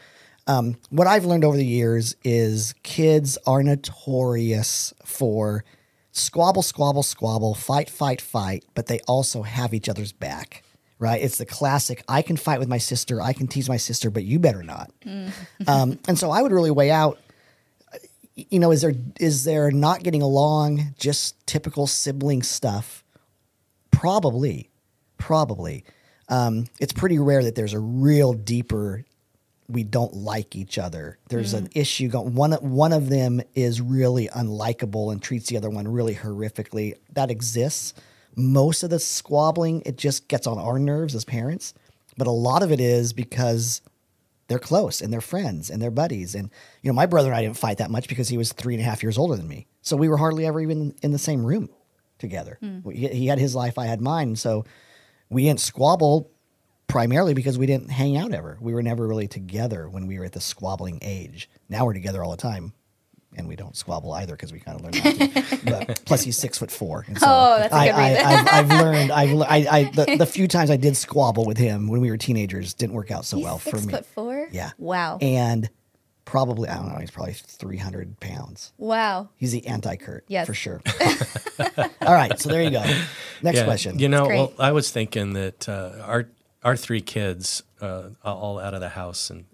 Um, 0.47 0.77
what 0.91 1.09
I've 1.09 1.25
learned 1.25 1.45
over 1.45 1.57
the 1.57 1.67
years 1.67 2.15
is 2.23 2.75
kids 2.85 3.39
are 3.45 3.63
notorious 3.65 4.95
for 5.05 5.65
squabble, 6.13 6.63
squabble, 6.63 7.03
squabble, 7.03 7.55
fight, 7.55 7.91
fight, 7.91 8.21
fight, 8.21 8.65
but 8.75 8.87
they 8.87 9.01
also 9.01 9.43
have 9.43 9.73
each 9.75 9.89
other's 9.89 10.13
back, 10.13 10.63
right? 10.99 11.21
It's 11.23 11.39
the 11.39 11.47
classic 11.47 12.03
I 12.09 12.23
can 12.23 12.37
fight 12.37 12.59
with 12.59 12.69
my 12.69 12.79
sister, 12.79 13.21
I 13.21 13.33
can 13.33 13.47
tease 13.47 13.69
my 13.69 13.77
sister, 13.77 14.11
but 14.11 14.25
you 14.25 14.39
better 14.39 14.63
not. 14.63 14.91
Um, 15.67 15.99
and 16.09 16.19
so 16.19 16.31
I 16.31 16.43
would 16.43 16.53
really 16.53 16.71
weigh 16.71 16.91
out 16.91 17.19
you 18.49 18.59
know, 18.59 18.71
is 18.71 18.81
there 18.81 18.95
is 19.19 19.45
there 19.45 19.71
not 19.71 20.03
getting 20.03 20.23
along 20.23 20.95
just 20.99 21.47
typical 21.47 21.87
sibling 21.87 22.43
stuff? 22.43 23.05
Probably, 23.91 24.71
probably. 25.19 25.85
Um, 26.29 26.67
it's 26.79 26.93
pretty 26.93 27.19
rare 27.19 27.43
that 27.43 27.55
there's 27.55 27.75
a 27.75 27.81
real 27.81 28.33
deeper. 28.33 29.05
We 29.71 29.85
don't 29.85 30.15
like 30.15 30.57
each 30.57 30.79
other. 30.79 31.19
There's 31.29 31.55
an 31.55 31.69
mm. 31.69 31.77
issue 31.77 32.09
going. 32.09 32.35
One 32.35 32.53
one 32.53 32.93
of 32.93 33.09
them 33.09 33.41
is 33.55 33.81
really 33.81 34.29
unlikable 34.29 35.13
and 35.13 35.23
treats 35.23 35.49
the 35.49 35.57
other 35.57 35.71
one 35.71 35.87
really 35.89 36.15
horrifically. 36.15 36.95
That 37.13 37.31
exists. 37.31 37.95
Most 38.37 38.83
of 38.83 38.91
the 38.91 38.99
squabbling, 38.99 39.83
it 39.85 39.97
just 39.97 40.29
gets 40.29 40.47
on 40.47 40.59
our 40.59 40.79
nerves 40.79 41.15
as 41.15 41.25
parents. 41.25 41.75
But 42.17 42.27
a 42.27 42.33
lot 42.33 42.63
of 42.63 42.71
it 42.71 42.81
is 42.81 43.13
because 43.13 43.83
they're 44.49 44.59
close 44.59 45.01
and 45.01 45.13
they're 45.13 45.21
friends 45.21 45.71
and 45.71 45.81
they're 45.81 45.91
buddies. 45.91 46.35
And 46.35 46.51
you 46.83 46.91
know, 46.91 46.95
my 46.95 47.07
brother 47.07 47.29
and 47.29 47.37
I 47.37 47.43
didn't 47.43 47.57
fight 47.57 47.79
that 47.79 47.91
much 47.91 48.09
because 48.09 48.29
he 48.29 48.37
was 48.37 48.53
three 48.53 48.75
and 48.75 48.83
a 48.83 48.85
half 48.85 49.03
years 49.03 49.17
older 49.17 49.37
than 49.37 49.49
me, 49.49 49.67
so 49.81 49.97
we 49.97 50.09
were 50.09 50.17
hardly 50.17 50.45
ever 50.47 50.61
even 50.61 50.95
in 51.03 51.13
the 51.13 51.19
same 51.19 51.45
room 51.45 51.71
together. 52.19 52.59
We- 52.83 52.97
He, 52.97 53.09
he 53.09 53.27
had 53.29 53.39
his 53.39 53.55
life, 53.55 53.79
I 53.79 53.87
had 53.87 54.01
mine, 54.01 54.37
so 54.37 54.65
we 55.31 55.45
didn't 55.45 55.61
squabble 55.61 56.31
primarily 56.91 57.35
because 57.35 57.59
we 57.59 57.67
didn't 57.67 57.91
hang 57.91 58.17
out 58.17 58.33
ever. 58.33 58.59
We 58.61 58.75
were 58.75 58.83
never 58.83 59.07
really 59.07 59.29
together 59.29 59.89
when 59.89 60.07
we 60.07 60.19
were 60.19 60.25
at 60.25 60.33
the 60.33 60.41
squabbling 60.41 60.99
age. 61.03 61.49
Now 61.69 61.87
we're 61.87 61.95
together 61.95 62.23
all 62.25 62.31
the 62.31 62.37
time. 62.37 62.73
And 63.37 63.47
we 63.47 63.55
don't 63.55 63.77
squabble 63.77 64.13
either 64.15 64.33
because 64.35 64.53
we 64.53 64.59
kind 64.59 64.77
of 64.77 64.83
learned 64.83 65.05
not 65.05 65.15
to. 65.15 65.59
but 65.87 66.05
plus, 66.05 66.23
he's 66.23 66.37
six 66.37 66.59
foot 66.59 66.69
four. 66.69 67.05
And 67.07 67.17
so 67.17 67.27
Oh, 67.29 67.59
that's 67.59 67.73
a 67.73 67.77
I, 67.77 67.87
good 67.87 67.95
I, 67.95 68.09
reason. 68.11 68.27
I've, 68.27 68.49
I've 68.49 68.69
learned. 68.83 69.13
I've, 69.13 69.31
le- 69.31 69.47
I, 69.47 69.57
I, 69.71 69.85
the, 69.85 70.17
the 70.19 70.27
few 70.27 70.49
times 70.49 70.69
I 70.69 70.77
did 70.77 70.97
squabble 70.97 71.45
with 71.45 71.57
him 71.57 71.87
when 71.87 72.01
we 72.01 72.11
were 72.11 72.17
teenagers 72.17 72.75
didn't 72.75 72.95
work 72.97 73.13
out 73.13 73.25
so 73.25 73.37
He's 73.37 73.45
well 73.45 73.59
for 73.59 73.77
me. 73.77 73.83
Six 73.83 73.93
foot 73.93 74.07
four. 74.07 74.49
Yeah. 74.51 74.71
Wow. 74.79 75.19
And 75.21 75.71
probably, 76.25 76.69
I 76.69 76.75
don't 76.75 76.89
know, 76.89 76.99
he's 76.99 77.13
probably 77.13 77.35
300 77.35 78.19
pounds. 78.19 78.73
wow. 78.79 79.29
He's 79.37 79.53
the 79.53 79.65
anti 79.65 79.95
Kurt. 79.95 80.25
Yes. 80.27 80.49
For 80.49 80.55
sure. 80.55 80.81
All 82.01 82.13
right. 82.15 82.37
So 82.41 82.49
there 82.49 82.63
you 82.65 82.71
go. 82.71 82.83
Next 83.43 83.59
Yeah, 83.59 83.65
question. 83.65 84.01
You 84.01 84.09
know, 84.09 84.27
well, 84.27 84.53
I 84.59 84.73
was 84.73 84.91
thinking 84.91 85.35
that 85.35 85.69
uh, 85.69 85.93
our 86.03 86.29
our 86.63 86.77
three 86.77 87.01
kids 87.01 87.63
uh, 87.81 88.11
are 88.23 88.35
all 88.35 88.59
out 88.59 88.75
of 88.75 88.81
the 88.81 88.91
house, 88.91 89.31
and 89.31 89.47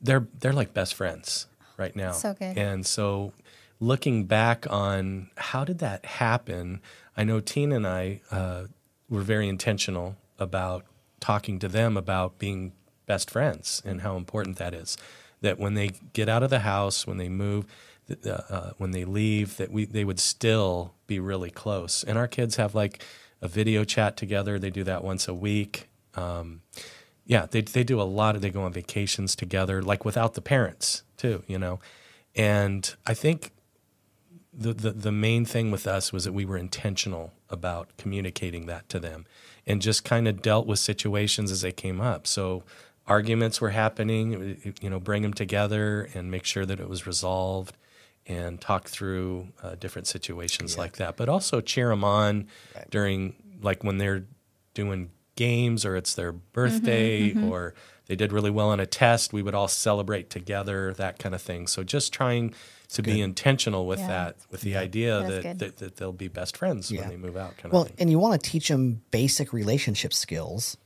they're 0.00 0.26
they're 0.38 0.52
like 0.52 0.74
best 0.74 0.94
friends 0.94 1.46
right 1.76 1.94
now. 1.96 2.12
So 2.12 2.34
good. 2.34 2.56
And 2.58 2.84
so, 2.86 3.32
looking 3.80 4.24
back 4.24 4.66
on 4.70 5.30
how 5.36 5.64
did 5.64 5.78
that 5.78 6.04
happen, 6.04 6.80
I 7.16 7.24
know 7.24 7.40
Tina 7.40 7.76
and 7.76 7.86
I 7.86 8.20
uh, 8.30 8.64
were 9.08 9.22
very 9.22 9.48
intentional 9.48 10.16
about 10.38 10.84
talking 11.20 11.58
to 11.60 11.68
them 11.68 11.96
about 11.96 12.38
being 12.38 12.72
best 13.06 13.30
friends 13.30 13.82
and 13.84 14.00
how 14.00 14.16
important 14.16 14.56
that 14.56 14.74
is. 14.74 14.96
That 15.40 15.58
when 15.58 15.74
they 15.74 15.90
get 16.12 16.28
out 16.28 16.42
of 16.42 16.50
the 16.50 16.60
house, 16.60 17.06
when 17.06 17.16
they 17.16 17.28
move, 17.28 17.66
uh, 18.24 18.30
uh, 18.30 18.70
when 18.78 18.92
they 18.92 19.04
leave, 19.04 19.56
that 19.56 19.72
we 19.72 19.84
they 19.84 20.04
would 20.04 20.20
still 20.20 20.94
be 21.06 21.18
really 21.18 21.50
close. 21.50 22.04
And 22.04 22.16
our 22.18 22.28
kids 22.28 22.56
have 22.56 22.74
like 22.74 23.02
a 23.40 23.48
video 23.48 23.84
chat 23.84 24.16
together. 24.16 24.58
They 24.58 24.70
do 24.70 24.84
that 24.84 25.02
once 25.02 25.26
a 25.26 25.34
week. 25.34 25.88
Um, 26.14 26.62
yeah, 27.24 27.46
they 27.50 27.62
they 27.62 27.84
do 27.84 28.00
a 28.00 28.04
lot 28.04 28.34
of 28.36 28.42
they 28.42 28.50
go 28.50 28.62
on 28.62 28.72
vacations 28.72 29.36
together, 29.36 29.82
like 29.82 30.04
without 30.04 30.34
the 30.34 30.42
parents 30.42 31.02
too, 31.16 31.42
you 31.46 31.58
know. 31.58 31.78
And 32.34 32.94
I 33.06 33.14
think 33.14 33.52
the, 34.52 34.72
the 34.72 34.92
the 34.92 35.12
main 35.12 35.44
thing 35.44 35.70
with 35.70 35.86
us 35.86 36.12
was 36.12 36.24
that 36.24 36.32
we 36.32 36.44
were 36.44 36.56
intentional 36.58 37.32
about 37.48 37.96
communicating 37.96 38.66
that 38.66 38.88
to 38.88 38.98
them 38.98 39.26
and 39.66 39.80
just 39.80 40.04
kind 40.04 40.26
of 40.26 40.42
dealt 40.42 40.66
with 40.66 40.78
situations 40.78 41.50
as 41.50 41.60
they 41.60 41.72
came 41.72 42.00
up. 42.00 42.26
So 42.26 42.64
arguments 43.06 43.60
were 43.60 43.70
happening, 43.70 44.74
you 44.80 44.90
know, 44.90 44.98
bring 44.98 45.22
them 45.22 45.34
together 45.34 46.08
and 46.14 46.30
make 46.30 46.44
sure 46.44 46.66
that 46.66 46.80
it 46.80 46.88
was 46.88 47.06
resolved 47.06 47.76
and 48.26 48.60
talk 48.60 48.88
through 48.88 49.48
uh, 49.62 49.74
different 49.76 50.06
situations 50.06 50.78
like 50.78 50.96
that. 50.96 51.16
But 51.16 51.28
also 51.28 51.60
cheer 51.60 51.88
them 51.88 52.04
on 52.04 52.46
during 52.90 53.34
like 53.62 53.84
when 53.84 53.98
they're 53.98 54.24
doing 54.74 55.10
games 55.36 55.84
or 55.84 55.96
it's 55.96 56.14
their 56.14 56.32
mm-hmm, 56.32 56.42
birthday 56.52 57.30
mm-hmm. 57.30 57.50
or 57.50 57.74
they 58.06 58.16
did 58.16 58.32
really 58.32 58.50
well 58.50 58.70
on 58.70 58.80
a 58.80 58.86
test, 58.86 59.32
we 59.32 59.42
would 59.42 59.54
all 59.54 59.68
celebrate 59.68 60.28
together, 60.28 60.92
that 60.94 61.18
kind 61.18 61.34
of 61.34 61.40
thing. 61.42 61.66
So 61.66 61.82
just 61.82 62.12
trying 62.12 62.54
to 62.90 63.02
be 63.02 63.20
intentional 63.22 63.86
with 63.86 64.00
Yeah. 64.00 64.08
that, 64.08 64.36
with 64.50 64.60
the 64.60 64.76
idea 64.76 65.20
That's 65.22 65.44
that, 65.44 65.58
that, 65.60 65.76
that 65.78 65.96
they'll 65.96 66.12
be 66.12 66.28
best 66.28 66.56
friends 66.56 66.90
Yeah. 66.90 67.00
when 67.02 67.08
they 67.10 67.16
move 67.16 67.36
out. 67.36 67.56
Kind 67.56 67.72
Well, 67.72 67.82
of 67.82 67.88
thing. 67.88 67.96
and 68.00 68.10
you 68.10 68.18
want 68.18 68.42
to 68.42 68.50
teach 68.50 68.68
them 68.68 69.02
basic 69.10 69.52
relationship 69.52 70.12
skills. 70.12 70.76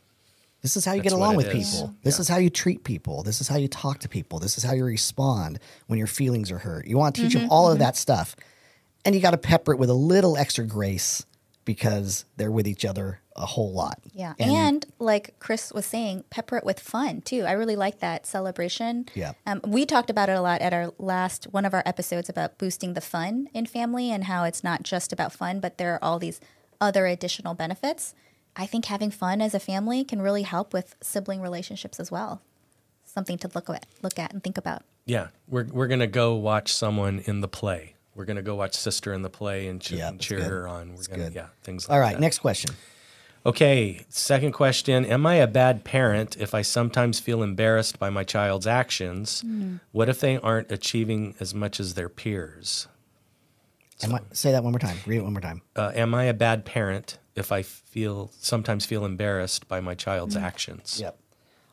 This 0.62 0.76
is 0.76 0.84
how 0.84 0.92
you 0.92 0.98
That's 1.02 1.12
get 1.12 1.16
along 1.16 1.36
with 1.36 1.46
is. 1.46 1.70
people. 1.72 1.94
This 2.02 2.16
Yeah. 2.18 2.20
is 2.20 2.28
how 2.28 2.36
you 2.36 2.50
treat 2.50 2.84
people. 2.84 3.22
This 3.22 3.40
is 3.40 3.48
how 3.48 3.56
you 3.56 3.68
talk 3.68 3.98
to 4.00 4.08
people. 4.08 4.38
This 4.38 4.56
is 4.56 4.64
how 4.64 4.72
you 4.74 4.84
respond 4.84 5.58
when 5.86 5.98
your 5.98 6.06
feelings 6.06 6.50
are 6.50 6.58
hurt. 6.58 6.86
You 6.86 6.96
want 6.96 7.16
to 7.16 7.22
teach 7.22 7.32
Mm-hmm, 7.32 7.40
them 7.42 7.50
all 7.50 7.66
of 7.68 7.74
mm-hmm. 7.74 7.82
that 7.84 7.96
stuff. 7.96 8.36
And 9.04 9.14
you 9.14 9.20
got 9.20 9.30
to 9.32 9.38
pepper 9.38 9.72
it 9.72 9.78
with 9.78 9.90
a 9.90 9.94
little 9.94 10.36
extra 10.36 10.64
grace 10.64 11.24
because 11.64 12.24
they're 12.36 12.50
with 12.50 12.66
each 12.68 12.84
other 12.84 13.20
a 13.36 13.46
whole 13.46 13.72
lot. 13.72 13.98
Yeah. 14.12 14.34
And, 14.38 14.84
like 14.98 15.38
Chris 15.38 15.72
was 15.72 15.86
saying, 15.86 16.24
pepper 16.30 16.56
it 16.56 16.64
with 16.64 16.80
fun 16.80 17.20
too. 17.20 17.44
I 17.44 17.52
really 17.52 17.76
like 17.76 18.00
that 18.00 18.26
celebration. 18.26 19.06
Yeah. 19.14 19.32
Um, 19.46 19.60
we 19.64 19.84
talked 19.86 20.10
about 20.10 20.28
it 20.28 20.32
a 20.36 20.40
lot 20.40 20.60
at 20.60 20.72
our 20.72 20.92
last 20.98 21.44
one 21.52 21.64
of 21.64 21.74
our 21.74 21.82
episodes 21.86 22.28
about 22.28 22.58
boosting 22.58 22.94
the 22.94 23.00
fun 23.00 23.48
in 23.54 23.66
family 23.66 24.10
and 24.10 24.24
how 24.24 24.44
it's 24.44 24.64
not 24.64 24.82
just 24.82 25.12
about 25.12 25.32
fun, 25.32 25.60
but 25.60 25.78
there 25.78 25.94
are 25.94 26.02
all 26.02 26.18
these 26.18 26.40
other 26.80 27.06
additional 27.06 27.54
benefits. 27.54 28.14
I 28.56 28.66
think 28.66 28.86
having 28.86 29.10
fun 29.10 29.40
as 29.40 29.54
a 29.54 29.60
family 29.60 30.02
can 30.04 30.22
really 30.22 30.42
help 30.42 30.72
with 30.72 30.94
sibling 31.00 31.40
relationships 31.40 32.00
as 32.00 32.10
well. 32.10 32.40
Something 33.04 33.38
to 33.38 33.50
look 33.54 33.68
at, 33.70 33.86
look 34.02 34.18
at 34.18 34.32
and 34.32 34.42
think 34.42 34.58
about. 34.58 34.82
Yeah, 35.04 35.28
we're 35.46 35.64
we're 35.64 35.86
gonna 35.88 36.06
go 36.06 36.34
watch 36.34 36.72
someone 36.74 37.20
in 37.26 37.40
the 37.40 37.48
play 37.48 37.94
we're 38.16 38.24
gonna 38.24 38.42
go 38.42 38.54
watch 38.54 38.74
Sister 38.74 39.12
in 39.12 39.20
the 39.22 39.28
play 39.30 39.68
and, 39.68 39.80
ch- 39.80 39.92
Yeah, 39.92 40.08
and 40.08 40.18
cheer 40.18 40.38
good. 40.38 40.46
her 40.48 40.66
on. 40.66 40.94
We're 40.96 41.02
gonna 41.04 41.24
good. 41.24 41.34
yeah 41.34 41.46
things 41.62 41.86
like 41.86 41.94
All 41.94 42.00
right, 42.00 42.14
that. 42.14 42.20
next 42.20 42.38
question. 42.38 42.74
Okay, 43.46 44.04
second 44.08 44.50
question. 44.50 45.04
Am 45.04 45.24
I 45.24 45.36
a 45.36 45.46
bad 45.46 45.84
parent 45.84 46.36
if 46.36 46.52
I 46.52 46.62
sometimes 46.62 47.20
feel 47.20 47.44
embarrassed 47.44 47.96
by 47.96 48.10
my 48.10 48.24
child's 48.24 48.66
actions? 48.66 49.44
What 49.92 50.08
if 50.08 50.18
they 50.18 50.36
aren't 50.38 50.72
achieving 50.72 51.36
as 51.38 51.54
much 51.54 51.78
as 51.78 51.94
their 51.94 52.08
peers? 52.08 52.88
Am 54.02 54.12
I, 54.16 54.20
say 54.32 54.50
that 54.50 54.64
one 54.64 54.72
more 54.72 54.80
time. 54.80 54.96
Read 55.06 55.18
it 55.18 55.22
one 55.22 55.32
more 55.32 55.40
time. 55.40 55.62
Uh, 55.76 55.92
am 55.94 56.12
I 56.12 56.24
a 56.24 56.34
bad 56.34 56.64
parent 56.64 57.18
if 57.36 57.52
I 57.52 57.62
feel 57.62 58.32
sometimes 58.40 58.84
feel 58.84 59.04
embarrassed 59.04 59.68
by 59.68 59.78
my 59.78 59.94
child's 59.94 60.34
actions? 60.34 60.98
Yep. 61.00 61.16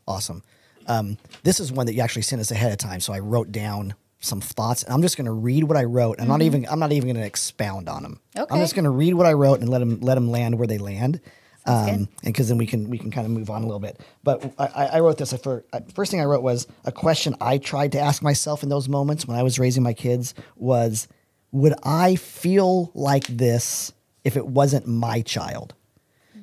Awesome. 0.07 0.43
Um, 0.85 1.17
this 1.41 1.59
is 1.59 1.71
one 1.71 1.87
that 1.87 1.95
you 1.95 2.01
actually 2.01 2.21
sent 2.21 2.39
us 2.39 2.51
ahead 2.51 2.71
of 2.71 2.77
time, 2.77 2.99
so 2.99 3.13
I 3.13 3.19
wrote 3.19 3.51
down 3.51 3.95
some 4.19 4.41
thoughts. 4.41 4.83
And 4.83 4.93
I'm 4.93 5.01
just 5.01 5.17
going 5.17 5.25
to 5.25 5.31
read 5.31 5.63
what 5.63 5.75
I 5.75 5.85
wrote. 5.85 6.21
I'm 6.21 6.27
not 6.27 6.43
even. 6.43 6.67
I'm 6.69 6.79
not 6.79 6.91
even 6.91 7.07
going 7.07 7.19
to 7.19 7.25
expound 7.25 7.89
on 7.89 8.03
them. 8.03 8.19
Okay. 8.37 8.53
I'm 8.53 8.61
just 8.61 8.75
going 8.75 8.85
to 8.85 8.91
read 8.91 9.15
what 9.15 9.25
I 9.25 9.33
wrote 9.33 9.59
and 9.59 9.69
let 9.69 9.79
them 9.79 9.99
let 10.01 10.15
them 10.15 10.29
land 10.29 10.59
where 10.59 10.67
they 10.67 10.77
land. 10.77 11.19
Um, 11.65 11.88
and 11.88 12.08
because 12.24 12.50
then 12.50 12.58
we 12.58 12.65
can 12.65 12.89
we 12.89 12.98
can 12.98 13.10
kind 13.10 13.25
of 13.25 13.32
move 13.32 13.50
on 13.50 13.63
a 13.63 13.65
little 13.65 13.79
bit. 13.79 14.00
But 14.24 14.53
I, 14.58 14.65
I 14.65 14.86
I 14.86 15.00
wrote 15.00 15.17
this. 15.17 15.34
For, 15.34 15.63
uh, 15.72 15.79
first 15.93 16.12
thing 16.12 16.20
I 16.20 16.25
wrote 16.25 16.43
was 16.43 16.67
a 16.84 16.91
question 16.91 17.36
I 17.39 17.58
tried 17.58 17.93
to 17.93 18.00
ask 18.00 18.22
myself 18.22 18.63
in 18.63 18.70
those 18.70 18.89
moments 18.89 19.25
when 19.27 19.38
I 19.38 19.43
was 19.43 19.60
raising 19.60 19.84
my 19.84 19.93
kids 19.93 20.34
was, 20.58 21.08
would 21.51 21.74
I 21.84 22.15
feel 22.15 22.91
like 22.93 23.27
this 23.27 23.93
if 24.24 24.36
it 24.36 24.48
wasn't 24.48 24.88
my 24.88 25.22
child? 25.22 25.74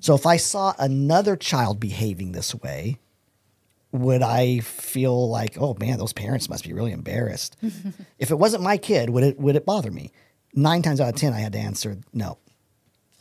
So 0.00 0.15
if 0.15 0.25
I 0.25 0.39
saw 0.39 0.73
another 0.79 1.37
child 1.37 1.79
behaving 1.79 2.33
this 2.33 2.55
way, 2.55 2.99
would 3.93 4.23
I 4.23 4.61
feel 4.61 5.29
like, 5.29 5.57
oh 5.61 5.77
man, 5.79 5.99
those 5.99 6.15
parents 6.15 6.49
must 6.49 6.65
be 6.65 6.73
really 6.73 6.93
embarrassed? 6.93 7.57
if 8.19 8.31
it 8.31 8.39
wasn't 8.39 8.62
my 8.62 8.79
kid, 8.79 9.11
would 9.11 9.25
it 9.25 9.39
would 9.39 9.57
it 9.57 9.67
bother 9.67 9.91
me? 9.91 10.12
Nine 10.55 10.83
times 10.83 11.00
out 11.00 11.11
of 11.11 11.17
ten, 11.17 11.33
I 11.35 11.41
had 11.41 11.53
to 11.53 11.59
answer 11.59 11.99
no. 12.12 12.39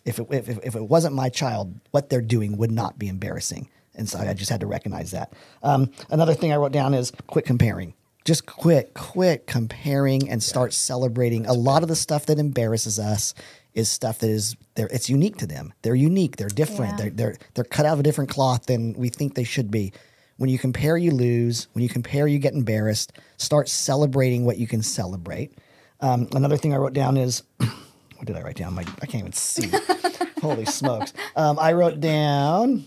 If 0.10 0.20
it 0.20 0.28
if, 0.32 0.50
if 0.50 0.76
it 0.76 0.84
wasn't 0.84 1.16
my 1.16 1.30
child, 1.30 1.80
what 1.92 2.10
they're 2.10 2.22
doing 2.22 2.58
would 2.58 2.72
not 2.72 2.98
be 2.98 3.08
embarrassing, 3.08 3.70
and 3.96 4.10
so 4.10 4.20
I 4.20 4.34
just 4.34 4.50
had 4.50 4.62
to 4.62 4.68
recognize 4.68 5.12
that. 5.12 5.34
Um, 5.62 5.92
another 6.10 6.34
thing 6.34 6.52
I 6.52 6.58
wrote 6.58 6.72
down 6.72 6.94
is 6.94 7.12
quit 7.28 7.46
comparing. 7.46 7.94
Just 8.26 8.46
quit, 8.46 8.94
quit 8.94 9.48
comparing, 9.48 10.30
and 10.30 10.42
start 10.44 10.74
celebrating. 10.74 11.46
A 11.46 11.54
lot 11.54 11.84
of 11.84 11.90
the 11.90 11.96
stuff 11.96 12.26
that 12.26 12.38
embarrasses 12.38 13.00
us 13.00 13.34
is 13.74 13.90
stuff 13.90 14.20
that 14.20 14.30
is 14.30 14.56
there. 14.76 14.88
It's 14.92 15.10
unique 15.10 15.38
to 15.38 15.48
them. 15.48 15.74
They're 15.84 15.96
unique. 15.96 16.38
They're 16.38 16.50
different. 16.50 16.94
Yeah. 16.94 16.98
They're 16.98 17.10
they're 17.12 17.38
they're 17.54 17.64
cut 17.64 17.86
out 17.86 17.94
of 17.94 18.00
a 18.00 18.04
different 18.04 18.30
cloth 18.30 18.66
than 18.66 18.94
we 18.94 19.10
think 19.10 19.36
they 19.36 19.44
should 19.44 19.72
be. 19.72 19.94
When 20.38 20.50
you 20.50 20.58
compare, 20.58 20.98
you 20.98 21.12
lose. 21.12 21.68
When 21.74 21.84
you 21.84 21.90
compare, 21.90 22.28
you 22.28 22.40
get 22.40 22.54
embarrassed. 22.54 23.14
Start 23.38 23.70
celebrating 23.70 24.46
what 24.46 24.58
you 24.58 24.68
can 24.68 24.82
celebrate. 24.82 25.54
Um, 26.02 26.30
another 26.34 26.58
thing 26.58 26.74
I 26.74 26.78
wrote 26.78 26.94
down 26.94 27.18
is 27.18 27.44
what 28.20 28.28
did 28.28 28.36
I 28.36 28.42
write 28.42 28.58
down? 28.58 28.74
My, 28.74 28.82
I 29.02 29.06
can't 29.06 29.22
even 29.22 29.32
see. 29.32 29.72
Holy 30.42 30.66
smokes! 30.66 31.14
Um, 31.38 31.58
I 31.58 31.72
wrote 31.72 32.02
down: 32.02 32.86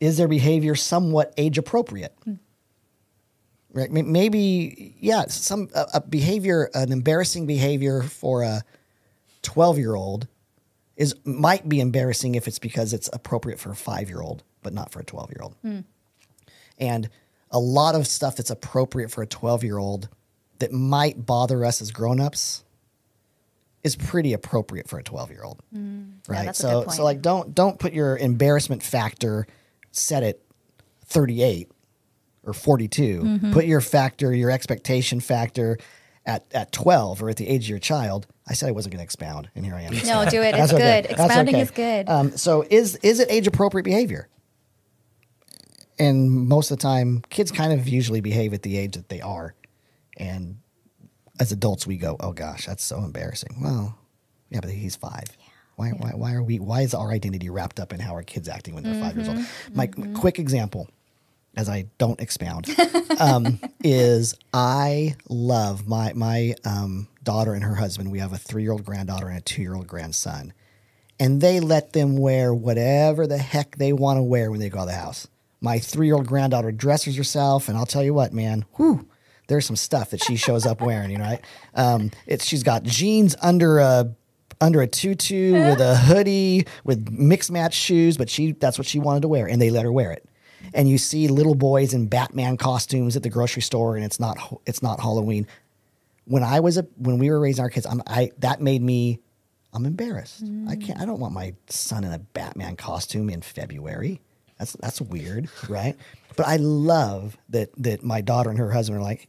Is 0.00 0.18
their 0.18 0.28
behavior 0.28 0.74
somewhat 0.74 1.32
age 1.38 1.56
appropriate? 1.56 2.14
Right? 3.72 3.90
May- 3.90 4.02
Maybe, 4.02 4.94
yeah, 5.00 5.24
some 5.28 5.70
a, 5.74 5.86
a 5.94 6.00
behavior, 6.02 6.70
an 6.74 6.92
embarrassing 6.92 7.46
behavior 7.46 8.02
for 8.02 8.42
a 8.42 8.62
twelve-year-old 9.40 10.28
is 10.96 11.14
might 11.24 11.66
be 11.66 11.80
embarrassing 11.80 12.34
if 12.34 12.46
it's 12.46 12.58
because 12.58 12.92
it's 12.92 13.08
appropriate 13.14 13.58
for 13.58 13.70
a 13.70 13.76
five-year-old, 13.76 14.42
but 14.62 14.74
not 14.74 14.92
for 14.92 15.00
a 15.00 15.04
twelve-year-old. 15.04 15.54
And 16.78 17.08
a 17.50 17.58
lot 17.58 17.94
of 17.94 18.06
stuff 18.06 18.36
that's 18.36 18.50
appropriate 18.50 19.10
for 19.10 19.22
a 19.22 19.26
12 19.26 19.64
year 19.64 19.78
old 19.78 20.10
that 20.58 20.72
might 20.72 21.24
bother 21.24 21.64
us 21.64 21.80
as 21.80 21.90
grown 21.90 22.20
ups 22.20 22.64
is 23.86 23.94
pretty 23.94 24.32
appropriate 24.32 24.88
for 24.88 24.98
a 24.98 25.02
12 25.02 25.30
year 25.30 25.44
old. 25.44 25.62
Right. 26.28 26.46
that's 26.46 26.58
a 26.58 26.62
so, 26.62 26.86
so 26.88 27.04
like 27.04 27.22
don't, 27.22 27.54
don't 27.54 27.78
put 27.78 27.92
your 27.92 28.16
embarrassment 28.16 28.82
factor 28.82 29.46
set 29.92 30.24
at 30.24 30.40
38 31.04 31.70
or 32.42 32.52
42. 32.52 33.20
Mm-hmm. 33.20 33.52
Put 33.52 33.64
your 33.64 33.80
factor, 33.80 34.34
your 34.34 34.50
expectation 34.50 35.20
factor 35.20 35.78
at, 36.26 36.44
at 36.52 36.72
12 36.72 37.22
or 37.22 37.30
at 37.30 37.36
the 37.36 37.46
age 37.46 37.66
of 37.66 37.70
your 37.70 37.78
child. 37.78 38.26
I 38.48 38.54
said 38.54 38.68
I 38.68 38.72
wasn't 38.72 38.94
going 38.94 38.98
to 38.98 39.04
expound, 39.04 39.50
and 39.54 39.64
here 39.64 39.76
I 39.76 39.82
am. 39.82 39.92
No, 40.04 40.28
do 40.28 40.42
it. 40.42 40.54
It's 40.58 40.72
okay. 40.72 41.02
good. 41.02 41.10
Expounding 41.12 41.54
okay. 41.54 41.62
is 41.62 41.70
good. 41.70 42.08
Um, 42.08 42.36
so 42.36 42.64
is 42.68 42.96
is 42.96 43.20
it 43.20 43.30
age 43.30 43.46
appropriate 43.46 43.84
behavior? 43.84 44.28
And 45.98 46.30
most 46.30 46.70
of 46.70 46.78
the 46.78 46.82
time, 46.82 47.22
kids 47.30 47.52
kind 47.52 47.72
of 47.72 47.88
usually 47.88 48.20
behave 48.20 48.52
at 48.52 48.62
the 48.62 48.76
age 48.76 48.94
that 48.94 49.08
they 49.08 49.20
are, 49.20 49.54
and 50.16 50.58
as 51.38 51.52
adults, 51.52 51.86
we 51.86 51.96
go, 51.96 52.16
"Oh 52.20 52.32
gosh, 52.32 52.66
that's 52.66 52.84
so 52.84 52.98
embarrassing." 52.98 53.56
Well, 53.60 53.98
yeah, 54.50 54.60
but 54.60 54.70
he's 54.70 54.96
five. 54.96 55.24
Why, 55.76 55.90
why, 55.90 56.12
why 56.14 56.32
are 56.32 56.42
we? 56.42 56.58
Why 56.58 56.80
is 56.82 56.94
our 56.94 57.10
identity 57.10 57.50
wrapped 57.50 57.78
up 57.78 57.92
in 57.92 58.00
how 58.00 58.12
our 58.12 58.22
kids 58.22 58.48
acting 58.48 58.74
when 58.74 58.82
they're 58.82 59.00
five 59.00 59.14
years 59.14 59.28
old? 59.28 59.40
My 59.74 59.86
quick 60.14 60.38
example, 60.38 60.88
as 61.54 61.68
I 61.68 61.86
don't 61.98 62.18
expound, 62.18 62.66
um, 63.20 63.60
is 63.84 64.34
I 64.54 65.16
love 65.28 65.86
my 65.86 66.14
my 66.14 66.54
um, 66.64 67.08
daughter 67.22 67.52
and 67.52 67.62
her 67.62 67.74
husband. 67.74 68.10
We 68.10 68.20
have 68.20 68.32
a 68.32 68.38
three 68.38 68.62
year 68.62 68.72
old 68.72 68.86
granddaughter 68.86 69.28
and 69.28 69.36
a 69.36 69.42
two 69.42 69.60
year 69.60 69.74
old 69.74 69.86
grandson, 69.86 70.54
and 71.20 71.42
they 71.42 71.60
let 71.60 71.92
them 71.92 72.16
wear 72.16 72.54
whatever 72.54 73.26
the 73.26 73.38
heck 73.38 73.76
they 73.76 73.92
want 73.92 74.16
to 74.16 74.22
wear 74.22 74.50
when 74.50 74.60
they 74.60 74.70
go 74.70 74.78
out 74.78 74.82
of 74.82 74.88
the 74.88 74.94
house. 74.94 75.28
My 75.60 75.78
three 75.78 76.06
year 76.06 76.16
old 76.16 76.26
granddaughter 76.26 76.72
dresses 76.72 77.18
herself, 77.18 77.68
and 77.68 77.76
I'll 77.76 77.84
tell 77.84 78.02
you 78.02 78.14
what, 78.14 78.32
man, 78.32 78.64
whew, 78.76 79.06
there's 79.48 79.64
some 79.66 79.76
stuff 79.76 80.10
that 80.10 80.22
she 80.22 80.36
shows 80.36 80.66
up 80.66 80.80
wearing. 80.80 81.10
You 81.10 81.18
know, 81.18 81.24
right? 81.24 81.44
Um, 81.74 82.10
it's 82.26 82.44
she's 82.44 82.62
got 82.62 82.82
jeans 82.82 83.36
under 83.42 83.78
a 83.78 84.14
under 84.60 84.80
a 84.80 84.86
tutu 84.86 85.52
with 85.52 85.80
a 85.80 85.96
hoodie 85.96 86.66
with 86.84 87.10
mixed 87.10 87.50
match 87.50 87.74
shoes, 87.74 88.16
but 88.16 88.30
she 88.30 88.52
that's 88.52 88.78
what 88.78 88.86
she 88.86 88.98
wanted 88.98 89.22
to 89.22 89.28
wear, 89.28 89.46
and 89.46 89.60
they 89.60 89.70
let 89.70 89.84
her 89.84 89.92
wear 89.92 90.12
it. 90.12 90.28
And 90.74 90.88
you 90.88 90.98
see 90.98 91.28
little 91.28 91.54
boys 91.54 91.94
in 91.94 92.06
Batman 92.06 92.56
costumes 92.56 93.16
at 93.16 93.22
the 93.22 93.30
grocery 93.30 93.62
store, 93.62 93.96
and 93.96 94.04
it's 94.04 94.18
not 94.18 94.36
it's 94.66 94.82
not 94.82 95.00
Halloween. 95.00 95.46
When 96.24 96.42
I 96.42 96.60
was 96.60 96.76
a 96.76 96.82
when 96.96 97.18
we 97.18 97.30
were 97.30 97.38
raising 97.38 97.62
our 97.62 97.70
kids, 97.70 97.86
I'm, 97.86 98.02
I 98.06 98.30
that 98.38 98.60
made 98.60 98.82
me 98.82 99.20
I'm 99.72 99.84
embarrassed. 99.84 100.42
I 100.66 100.74
can't. 100.76 100.98
I 100.98 101.04
don't 101.04 101.20
want 101.20 101.34
my 101.34 101.54
son 101.68 102.02
in 102.02 102.12
a 102.12 102.18
Batman 102.18 102.76
costume 102.76 103.28
in 103.28 103.42
February. 103.42 104.22
That's 104.58 104.72
that's 104.80 105.00
weird, 105.02 105.48
right? 105.68 105.94
But 106.34 106.46
I 106.48 106.56
love 106.56 107.36
that 107.50 107.70
that 107.76 108.02
my 108.02 108.22
daughter 108.22 108.48
and 108.50 108.58
her 108.58 108.70
husband 108.72 108.98
are 108.98 109.02
like 109.02 109.28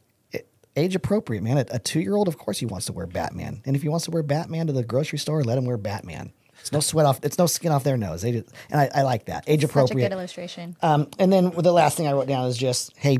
age 0.78 0.94
appropriate, 0.94 1.42
man. 1.42 1.58
A, 1.58 1.64
a 1.72 1.78
two 1.78 2.00
year 2.00 2.16
old, 2.16 2.28
of 2.28 2.38
course, 2.38 2.58
he 2.58 2.66
wants 2.66 2.86
to 2.86 2.92
wear 2.92 3.06
Batman, 3.06 3.60
and 3.66 3.76
if 3.76 3.82
he 3.82 3.88
wants 3.88 4.04
to 4.06 4.10
wear 4.10 4.22
Batman 4.22 4.66
to 4.68 4.72
the 4.72 4.84
grocery 4.84 5.18
store, 5.18 5.42
let 5.44 5.58
him 5.58 5.64
wear 5.66 5.76
Batman. 5.76 6.32
It's 6.60 6.72
no 6.72 6.80
sweat 6.80 7.06
off. 7.06 7.20
It's 7.22 7.38
no 7.38 7.46
skin 7.46 7.70
off 7.72 7.84
their 7.84 7.96
nose. 7.96 8.22
They 8.22 8.32
just, 8.32 8.52
and 8.70 8.80
I, 8.80 8.90
I 8.94 9.02
like 9.02 9.26
that 9.26 9.44
age 9.46 9.60
Such 9.60 9.68
a 9.68 9.72
appropriate. 9.72 10.08
good 10.08 10.14
illustration. 10.14 10.76
Um, 10.82 11.08
and 11.18 11.32
then 11.32 11.50
the 11.50 11.72
last 11.72 11.96
thing 11.96 12.06
I 12.08 12.12
wrote 12.12 12.26
down 12.26 12.46
is 12.46 12.56
just, 12.56 12.96
hey, 12.96 13.18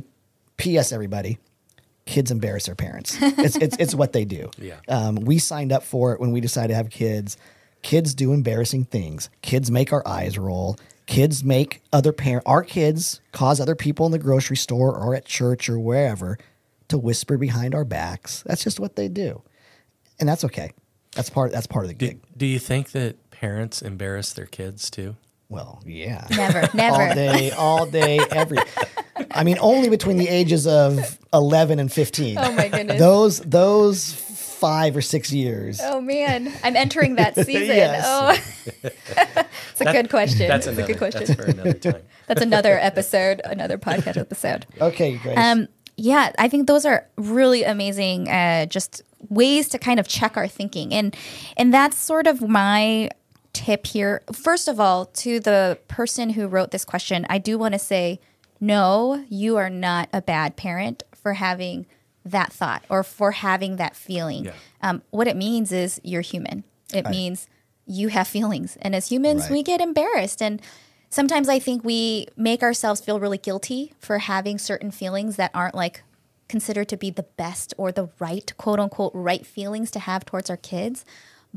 P.S. 0.57 0.91
Everybody, 0.93 1.39
kids 2.05 2.31
embarrass 2.33 2.67
their 2.67 2.75
parents. 2.75 3.17
It's 3.21 3.57
it's 3.57 3.77
it's 3.79 3.95
what 3.95 4.13
they 4.13 4.25
do. 4.25 4.51
Yeah. 4.59 4.81
Um, 4.89 5.17
we 5.17 5.39
signed 5.39 5.71
up 5.73 5.85
for 5.85 6.13
it 6.13 6.21
when 6.21 6.33
we 6.33 6.41
decided 6.41 6.69
to 6.69 6.75
have 6.75 6.91
kids. 6.91 7.37
Kids 7.83 8.13
do 8.13 8.33
embarrassing 8.33 8.87
things. 8.87 9.31
Kids 9.41 9.71
make 9.71 9.93
our 9.93 10.07
eyes 10.07 10.37
roll. 10.37 10.77
Kids 11.07 11.45
make 11.45 11.81
other 11.93 12.13
parent 12.13 12.43
our 12.45 12.63
kids 12.65 13.21
cause 13.33 13.61
other 13.61 13.77
people 13.77 14.05
in 14.05 14.13
the 14.13 14.19
grocery 14.19 14.57
store 14.57 14.95
or 14.95 15.15
at 15.15 15.25
church 15.25 15.69
or 15.71 15.79
wherever 15.79 16.39
to 16.89 16.99
whisper 16.99 17.37
behind 17.39 17.75
our 17.75 17.85
backs. 17.85 18.43
That's 18.47 18.63
just 18.65 18.81
what 18.81 18.97
they 18.97 19.09
do, 19.09 19.43
and 20.19 20.29
that's 20.29 20.45
okay. 20.45 20.73
That's 21.15 21.31
part. 21.31 21.53
That's 21.53 21.67
part 21.67 21.85
of 21.85 21.89
the 21.89 21.95
Do, 21.95 22.07
gig. 22.07 22.21
do 22.37 22.47
you 22.47 22.59
think 22.59 22.93
that 22.93 23.31
parents 23.31 23.83
embarrass 23.83 24.33
their 24.33 24.47
kids 24.47 24.91
too? 24.91 25.17
Well, 25.49 25.83
yeah. 25.87 26.27
Never, 26.31 26.69
never. 26.75 27.03
all 27.03 27.15
day, 27.15 27.51
all 27.53 27.87
day, 27.87 28.19
every. 28.31 28.59
I 29.31 29.45
mean, 29.45 29.57
only 29.61 29.89
between 29.89 30.19
the 30.19 30.29
ages 30.29 30.67
of 30.67 31.19
eleven 31.33 31.79
and 31.79 31.91
fifteen. 31.93 32.37
Oh 32.39 32.53
my 32.53 32.69
goodness. 32.69 32.99
Those 33.01 33.41
those 33.41 34.13
five 34.13 34.97
or 34.97 35.01
six 35.01 35.33
years. 35.33 35.81
Oh 35.83 36.01
man, 36.01 36.53
I'm 36.63 36.77
entering 36.77 37.15
that 37.15 37.35
season. 37.47 37.67
Yes. 37.69 38.05
Oh, 38.07 38.83
it's 39.71 39.81
a 39.81 39.85
good 39.93 40.11
question. 40.11 40.49
That's 40.49 40.67
it's 40.67 40.77
another. 40.77 40.83
a 40.83 40.87
good 40.87 40.99
question. 40.99 41.25
That's 41.25 41.35
for 41.41 41.47
another 41.51 41.73
time. 41.75 42.03
That's 42.27 42.43
another 42.43 42.79
episode, 42.79 43.41
another 43.45 43.79
podcast 43.79 44.19
episode. 44.19 44.67
Okay, 44.81 45.17
Grace. 45.17 45.39
Um, 45.39 45.69
yeah, 45.99 46.33
I 46.39 46.49
think 46.49 46.67
those 46.69 46.85
are 46.87 47.07
really 47.17 47.65
amazing. 47.65 48.29
Uh, 48.29 48.67
just 48.67 49.03
ways 49.29 49.69
to 49.71 49.79
kind 49.79 49.99
of 49.99 50.07
check 50.07 50.37
our 50.37 50.47
thinking, 50.49 50.95
and 50.95 51.15
and 51.57 51.75
that's 51.75 51.99
sort 51.99 52.27
of 52.27 52.41
my 52.41 53.11
tip 53.53 53.87
here. 53.87 54.23
First 54.33 54.69
of 54.69 54.79
all, 54.79 55.07
to 55.07 55.41
the 55.41 55.79
person 55.89 56.31
who 56.31 56.47
wrote 56.47 56.71
this 56.71 56.85
question, 56.85 57.27
I 57.29 57.39
do 57.39 57.59
want 57.59 57.73
to 57.75 57.79
say, 57.79 58.21
no, 58.61 59.25
you 59.29 59.57
are 59.57 59.71
not 59.71 60.09
a 60.13 60.23
bad 60.23 60.57
parent 60.57 61.03
for 61.21 61.33
having 61.35 61.87
that 62.25 62.53
thought 62.53 62.85
or 62.89 63.03
for 63.03 63.33
having 63.33 63.77
that 63.77 63.97
feeling. 63.97 64.45
Yeah. 64.45 64.53
Um, 64.83 65.03
what 65.11 65.27
it 65.27 65.37
means 65.37 65.73
is 65.73 66.01
you're 66.05 66.21
human. 66.21 66.63
It 66.95 67.09
means 67.11 67.49
you 67.87 68.09
have 68.09 68.29
feelings, 68.29 68.77
and 68.83 68.95
as 68.95 69.09
humans, 69.11 69.43
Right. 69.43 69.51
we 69.51 69.63
get 69.65 69.81
embarrassed 69.81 70.41
and 70.43 70.63
sometimes 71.11 71.49
I 71.49 71.59
think 71.59 71.85
we 71.85 72.27
make 72.37 72.63
ourselves 72.63 73.01
feel 73.01 73.21
really 73.21 73.39
guilty 73.39 73.93
for 73.99 74.19
having 74.19 74.59
certain 74.59 74.91
feelings 74.91 75.37
that 75.37 75.51
aren't 75.55 75.75
like 75.75 76.03
considered 76.49 76.89
to 76.89 76.97
be 76.97 77.11
the 77.11 77.23
best 77.23 77.75
or 77.77 77.93
the 77.93 78.09
right, 78.19 78.53
quote 78.57 78.81
unquote, 78.81 79.13
right 79.15 79.47
feelings 79.47 79.91
to 79.93 80.01
have 80.01 80.25
towards 80.25 80.51
our 80.51 80.57
kids. 80.57 81.05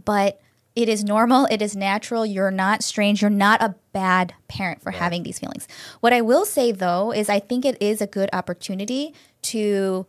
But 0.03 0.41
it 0.75 0.87
is 0.87 1.03
normal, 1.03 1.47
it 1.51 1.61
is 1.61 1.75
natural. 1.75 2.25
You're 2.25 2.51
not 2.51 2.83
strange. 2.83 3.21
You're 3.21 3.29
not 3.29 3.61
a 3.61 3.75
bad 3.91 4.33
parent 4.47 4.81
for 4.81 4.91
having 4.91 5.23
these 5.23 5.39
feelings. 5.39 5.67
What 5.99 6.13
I 6.13 6.21
will 6.21 6.45
say 6.45 6.71
though 6.71 7.11
is 7.11 7.29
I 7.29 7.39
think 7.39 7.65
it 7.65 7.81
is 7.81 8.01
a 8.01 8.07
good 8.07 8.29
opportunity 8.31 9.13
to 9.43 10.05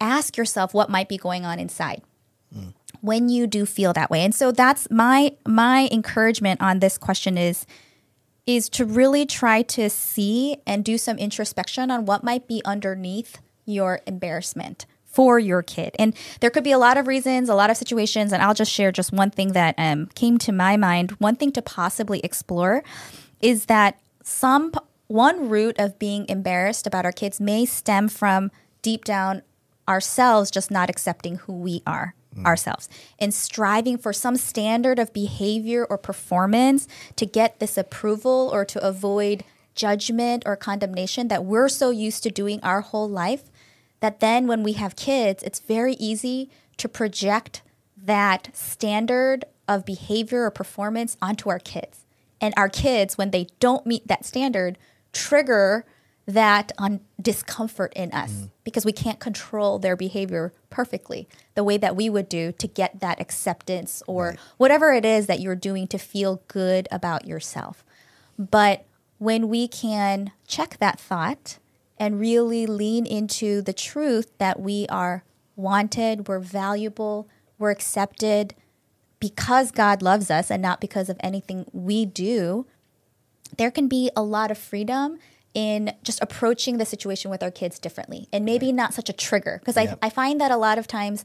ask 0.00 0.36
yourself 0.36 0.74
what 0.74 0.90
might 0.90 1.08
be 1.08 1.16
going 1.16 1.46
on 1.46 1.58
inside 1.58 2.02
hmm. 2.52 2.68
when 3.00 3.30
you 3.30 3.46
do 3.46 3.64
feel 3.64 3.94
that 3.94 4.10
way. 4.10 4.22
And 4.22 4.34
so 4.34 4.52
that's 4.52 4.90
my 4.90 5.34
my 5.46 5.88
encouragement 5.90 6.60
on 6.60 6.80
this 6.80 6.98
question 6.98 7.38
is 7.38 7.64
is 8.46 8.68
to 8.70 8.84
really 8.84 9.24
try 9.24 9.62
to 9.62 9.88
see 9.88 10.58
and 10.66 10.84
do 10.84 10.98
some 10.98 11.18
introspection 11.18 11.90
on 11.90 12.04
what 12.04 12.22
might 12.22 12.46
be 12.46 12.62
underneath 12.64 13.38
your 13.64 14.00
embarrassment 14.06 14.86
for 15.04 15.38
your 15.38 15.62
kid. 15.62 15.94
And 15.98 16.14
there 16.40 16.50
could 16.50 16.64
be 16.64 16.72
a 16.72 16.78
lot 16.78 16.96
of 16.96 17.06
reasons, 17.06 17.48
a 17.48 17.54
lot 17.54 17.70
of 17.70 17.76
situations, 17.76 18.32
and 18.32 18.42
I'll 18.42 18.54
just 18.54 18.72
share 18.72 18.90
just 18.90 19.12
one 19.12 19.30
thing 19.30 19.52
that 19.52 19.74
um, 19.78 20.06
came 20.14 20.38
to 20.38 20.52
my 20.52 20.76
mind. 20.76 21.12
One 21.12 21.36
thing 21.36 21.52
to 21.52 21.62
possibly 21.62 22.20
explore 22.20 22.82
is 23.40 23.66
that 23.66 23.98
some 24.22 24.72
one 25.06 25.48
root 25.48 25.76
of 25.78 25.98
being 25.98 26.26
embarrassed 26.28 26.86
about 26.86 27.04
our 27.04 27.12
kids 27.12 27.40
may 27.40 27.64
stem 27.64 28.08
from 28.08 28.50
deep 28.82 29.04
down 29.04 29.42
ourselves 29.88 30.50
just 30.50 30.70
not 30.70 30.90
accepting 30.90 31.36
who 31.36 31.52
we 31.52 31.82
are 31.86 32.14
Mm. 32.36 32.46
ourselves 32.46 32.88
and 33.18 33.32
striving 33.32 33.96
for 33.96 34.12
some 34.12 34.36
standard 34.36 34.98
of 34.98 35.12
behavior 35.12 35.84
or 35.84 35.96
performance 35.96 36.88
to 37.14 37.26
get 37.26 37.60
this 37.60 37.78
approval 37.78 38.50
or 38.52 38.64
to 38.64 38.84
avoid 38.84 39.44
judgment 39.74 40.42
or 40.46 40.56
condemnation 40.56 41.28
that 41.28 41.44
we're 41.44 41.68
so 41.68 41.90
used 41.90 42.22
to 42.24 42.30
doing 42.30 42.60
our 42.62 42.80
whole 42.80 43.08
life 43.08 43.50
that 44.00 44.20
then 44.20 44.46
when 44.46 44.62
we 44.62 44.74
have 44.74 44.96
kids, 44.96 45.42
it's 45.42 45.60
very 45.60 45.94
easy 45.94 46.50
to 46.76 46.88
project 46.88 47.62
that 47.96 48.50
standard 48.52 49.44
of 49.66 49.84
behavior 49.84 50.44
or 50.44 50.50
performance 50.50 51.16
onto 51.22 51.48
our 51.48 51.58
kids. 51.58 52.04
And 52.40 52.52
our 52.56 52.68
kids, 52.68 53.16
when 53.16 53.30
they 53.30 53.46
don't 53.60 53.86
meet 53.86 54.06
that 54.08 54.26
standard, 54.26 54.76
trigger 55.12 55.86
that 56.26 56.72
on 56.78 57.00
discomfort 57.20 57.92
in 57.94 58.10
us 58.12 58.32
mm. 58.32 58.50
because 58.64 58.84
we 58.84 58.92
can't 58.92 59.20
control 59.20 59.78
their 59.78 59.96
behavior 59.96 60.52
perfectly 60.70 61.28
the 61.54 61.64
way 61.64 61.76
that 61.76 61.94
we 61.94 62.08
would 62.08 62.28
do 62.28 62.52
to 62.52 62.66
get 62.66 63.00
that 63.00 63.20
acceptance 63.20 64.02
or 64.06 64.36
whatever 64.56 64.92
it 64.92 65.04
is 65.04 65.26
that 65.26 65.40
you're 65.40 65.54
doing 65.54 65.86
to 65.86 65.98
feel 65.98 66.42
good 66.48 66.88
about 66.90 67.26
yourself. 67.26 67.84
But 68.38 68.86
when 69.18 69.48
we 69.48 69.68
can 69.68 70.32
check 70.46 70.78
that 70.78 70.98
thought 70.98 71.58
and 71.98 72.18
really 72.18 72.66
lean 72.66 73.06
into 73.06 73.62
the 73.62 73.72
truth 73.72 74.32
that 74.38 74.58
we 74.58 74.86
are 74.88 75.24
wanted, 75.56 76.26
we're 76.26 76.40
valuable, 76.40 77.28
we're 77.58 77.70
accepted 77.70 78.54
because 79.20 79.70
God 79.70 80.02
loves 80.02 80.30
us 80.30 80.50
and 80.50 80.60
not 80.60 80.80
because 80.80 81.08
of 81.08 81.16
anything 81.20 81.66
we 81.72 82.04
do, 82.04 82.66
there 83.56 83.70
can 83.70 83.88
be 83.88 84.10
a 84.16 84.22
lot 84.22 84.50
of 84.50 84.58
freedom 84.58 85.18
in 85.54 85.94
just 86.02 86.20
approaching 86.20 86.78
the 86.78 86.84
situation 86.84 87.30
with 87.30 87.42
our 87.42 87.50
kids 87.50 87.78
differently 87.78 88.28
and 88.32 88.44
maybe 88.44 88.72
not 88.72 88.92
such 88.92 89.08
a 89.08 89.12
trigger. 89.12 89.58
Because. 89.60 89.76
I, 89.76 89.96
I 90.02 90.10
find 90.10 90.40
that 90.40 90.50
a 90.50 90.56
lot 90.56 90.78
of 90.78 90.86
times 90.86 91.24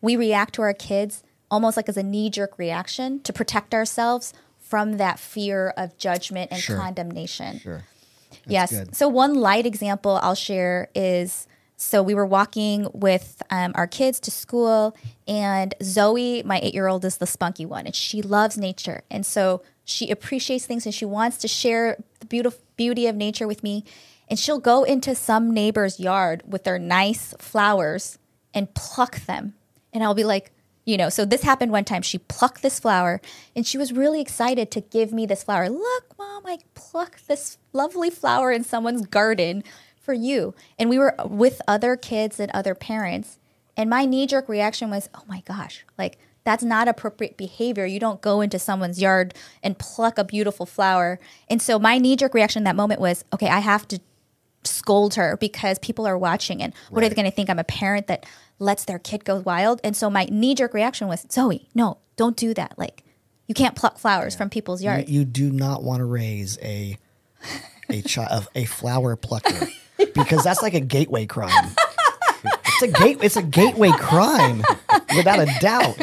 we 0.00 0.16
react 0.16 0.54
to 0.56 0.62
our 0.62 0.74
kids 0.74 1.22
almost 1.50 1.76
like 1.76 1.88
as 1.88 1.96
a 1.96 2.02
knee 2.02 2.28
jerk 2.30 2.58
reaction 2.58 3.20
to 3.20 3.32
protect 3.32 3.72
ourselves 3.74 4.32
from 4.58 4.96
that 4.96 5.18
fear 5.18 5.72
of 5.76 5.96
judgment 5.98 6.50
and 6.50 6.60
Sure. 6.60 6.76
condemnation. 6.76 7.60
Sure. 7.60 7.84
yes. 8.46 8.70
good. 8.72 8.96
So, 8.96 9.08
one 9.08 9.34
light 9.34 9.66
example 9.66 10.18
I'll 10.22 10.34
share 10.34 10.88
is 10.94 11.46
so 11.76 12.02
we 12.02 12.14
were 12.14 12.26
walking 12.26 12.88
with 12.92 13.42
um, 13.50 13.72
our 13.74 13.86
kids 13.86 14.20
to 14.20 14.30
school, 14.30 14.96
and 15.26 15.74
Zoe, 15.82 16.42
my 16.44 16.60
eight 16.62 16.74
year 16.74 16.86
old, 16.86 17.04
is 17.04 17.18
the 17.18 17.26
spunky 17.26 17.66
one, 17.66 17.86
and 17.86 17.94
she 17.94 18.22
loves 18.22 18.56
nature. 18.56 19.02
And 19.10 19.26
so 19.26 19.62
she 19.84 20.10
appreciates 20.10 20.66
things 20.66 20.86
and 20.86 20.94
she 20.94 21.04
wants 21.04 21.36
to 21.38 21.48
share 21.48 22.02
the 22.20 22.26
beautiful 22.26 22.60
beauty 22.76 23.06
of 23.06 23.16
nature 23.16 23.46
with 23.46 23.62
me. 23.62 23.84
And 24.28 24.38
she'll 24.38 24.58
go 24.58 24.84
into 24.84 25.14
some 25.14 25.52
neighbor's 25.52 26.00
yard 26.00 26.42
with 26.46 26.64
their 26.64 26.78
nice 26.78 27.34
flowers 27.38 28.18
and 28.54 28.72
pluck 28.74 29.20
them. 29.26 29.54
And 29.92 30.02
I'll 30.02 30.14
be 30.14 30.24
like, 30.24 30.50
you 30.86 30.96
know, 30.96 31.08
so 31.08 31.24
this 31.24 31.42
happened 31.42 31.72
one 31.72 31.84
time. 31.84 32.02
She 32.02 32.18
plucked 32.18 32.62
this 32.62 32.80
flower 32.80 33.20
and 33.54 33.66
she 33.66 33.78
was 33.78 33.92
really 33.92 34.20
excited 34.20 34.70
to 34.72 34.80
give 34.80 35.12
me 35.12 35.26
this 35.26 35.44
flower. 35.44 35.68
Look, 35.68 36.18
mom, 36.18 36.44
I 36.46 36.58
plucked 36.74 37.28
this 37.28 37.58
lovely 37.72 38.10
flower 38.10 38.50
in 38.50 38.64
someone's 38.64 39.06
garden 39.06 39.64
for 40.04 40.12
you. 40.12 40.54
And 40.78 40.90
we 40.90 40.98
were 40.98 41.14
with 41.24 41.60
other 41.66 41.96
kids 41.96 42.38
and 42.38 42.50
other 42.52 42.74
parents. 42.74 43.38
And 43.76 43.90
my 43.90 44.04
knee 44.04 44.26
jerk 44.26 44.48
reaction 44.48 44.90
was, 44.90 45.08
oh 45.14 45.22
my 45.26 45.42
gosh, 45.46 45.84
like 45.98 46.18
that's 46.44 46.62
not 46.62 46.88
appropriate 46.88 47.36
behavior. 47.36 47.86
You 47.86 47.98
don't 47.98 48.20
go 48.20 48.40
into 48.40 48.58
someone's 48.58 49.00
yard 49.00 49.34
and 49.62 49.78
pluck 49.78 50.18
a 50.18 50.24
beautiful 50.24 50.66
flower. 50.66 51.18
And 51.48 51.60
so 51.60 51.78
my 51.78 51.98
knee 51.98 52.16
jerk 52.16 52.34
reaction 52.34 52.60
in 52.60 52.64
that 52.64 52.76
moment 52.76 53.00
was, 53.00 53.24
okay, 53.32 53.48
I 53.48 53.60
have 53.60 53.88
to 53.88 53.98
scold 54.66 55.14
her 55.14 55.36
because 55.36 55.78
people 55.78 56.06
are 56.06 56.16
watching 56.16 56.62
and 56.62 56.72
what 56.90 57.04
are 57.04 57.08
they 57.08 57.14
going 57.14 57.26
to 57.26 57.30
think 57.30 57.50
i'm 57.50 57.58
a 57.58 57.64
parent 57.64 58.06
that 58.06 58.24
lets 58.58 58.86
their 58.86 58.98
kid 58.98 59.22
go 59.24 59.40
wild 59.40 59.78
and 59.84 59.94
so 59.94 60.08
my 60.08 60.26
knee-jerk 60.30 60.72
reaction 60.72 61.06
was 61.06 61.26
zoe 61.30 61.68
no 61.74 61.98
don't 62.16 62.34
do 62.36 62.54
that 62.54 62.72
like 62.78 63.02
you 63.46 63.54
can't 63.54 63.76
pluck 63.76 63.98
flowers 63.98 64.34
from 64.34 64.48
people's 64.48 64.82
You, 64.82 64.90
yards 64.90 65.10
you 65.10 65.26
do 65.26 65.50
not 65.50 65.82
want 65.82 66.00
to 66.00 66.06
raise 66.06 66.58
a 66.62 66.96
a 67.90 68.00
child 68.02 68.48
a 68.54 68.64
flower 68.64 69.16
plucker 69.16 69.68
because 70.12 70.44
that's 70.44 70.62
like 70.62 70.74
a 70.74 70.80
gateway 70.80 71.26
crime. 71.26 71.70
It's 72.66 72.82
a 72.82 72.88
gate. 72.88 73.18
It's 73.22 73.36
a 73.36 73.42
gateway 73.42 73.90
crime, 73.92 74.62
without 75.16 75.38
a 75.38 75.46
doubt. 75.60 75.96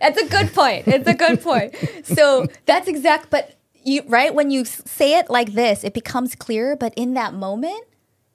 That's 0.00 0.20
a 0.20 0.28
good 0.28 0.52
point. 0.52 0.88
It's 0.88 1.08
a 1.08 1.14
good 1.14 1.40
point. 1.40 1.74
So 2.04 2.46
that's 2.66 2.88
exact. 2.88 3.30
But 3.30 3.56
you 3.84 4.02
right 4.06 4.34
when 4.34 4.50
you 4.50 4.64
say 4.64 5.18
it 5.18 5.30
like 5.30 5.52
this, 5.52 5.84
it 5.84 5.94
becomes 5.94 6.34
clear. 6.34 6.76
But 6.76 6.92
in 6.96 7.14
that 7.14 7.32
moment, 7.32 7.84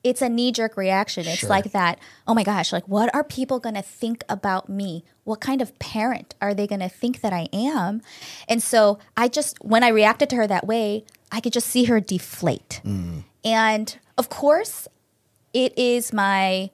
it's 0.04 0.22
a 0.22 0.30
knee 0.30 0.52
jerk 0.52 0.78
reaction. 0.78 1.28
It's 1.28 1.40
Sure. 1.40 1.50
like 1.50 1.72
that. 1.74 2.00
Oh 2.28 2.34
my 2.34 2.44
gosh! 2.44 2.72
Like, 2.72 2.88
what 2.88 3.14
are 3.14 3.24
people 3.24 3.60
going 3.60 3.76
to 3.76 3.82
think 3.82 4.24
about 4.30 4.70
me? 4.70 5.04
What 5.26 5.40
kind 5.42 5.62
of 5.62 5.78
parent 5.80 6.36
are 6.42 6.54
they 6.54 6.66
going 6.66 6.82
to 6.82 6.90
think 6.90 7.22
that 7.22 7.34
I 7.34 7.48
am? 7.54 8.02
And 8.48 8.64
so 8.64 9.00
I 9.18 9.28
just 9.28 9.58
when 9.64 9.84
I 9.84 9.90
reacted 9.90 10.30
to 10.32 10.36
her 10.38 10.48
that 10.48 10.66
way, 10.66 11.04
I 11.32 11.42
could 11.42 11.54
just 11.54 11.68
see 11.68 11.86
her 11.86 12.00
deflate. 12.00 12.82
Mm. 12.86 13.24
And 13.46 13.98
of 14.18 14.30
course, 14.30 14.88
it 15.54 15.78
is 15.78 16.14
my 16.14 16.70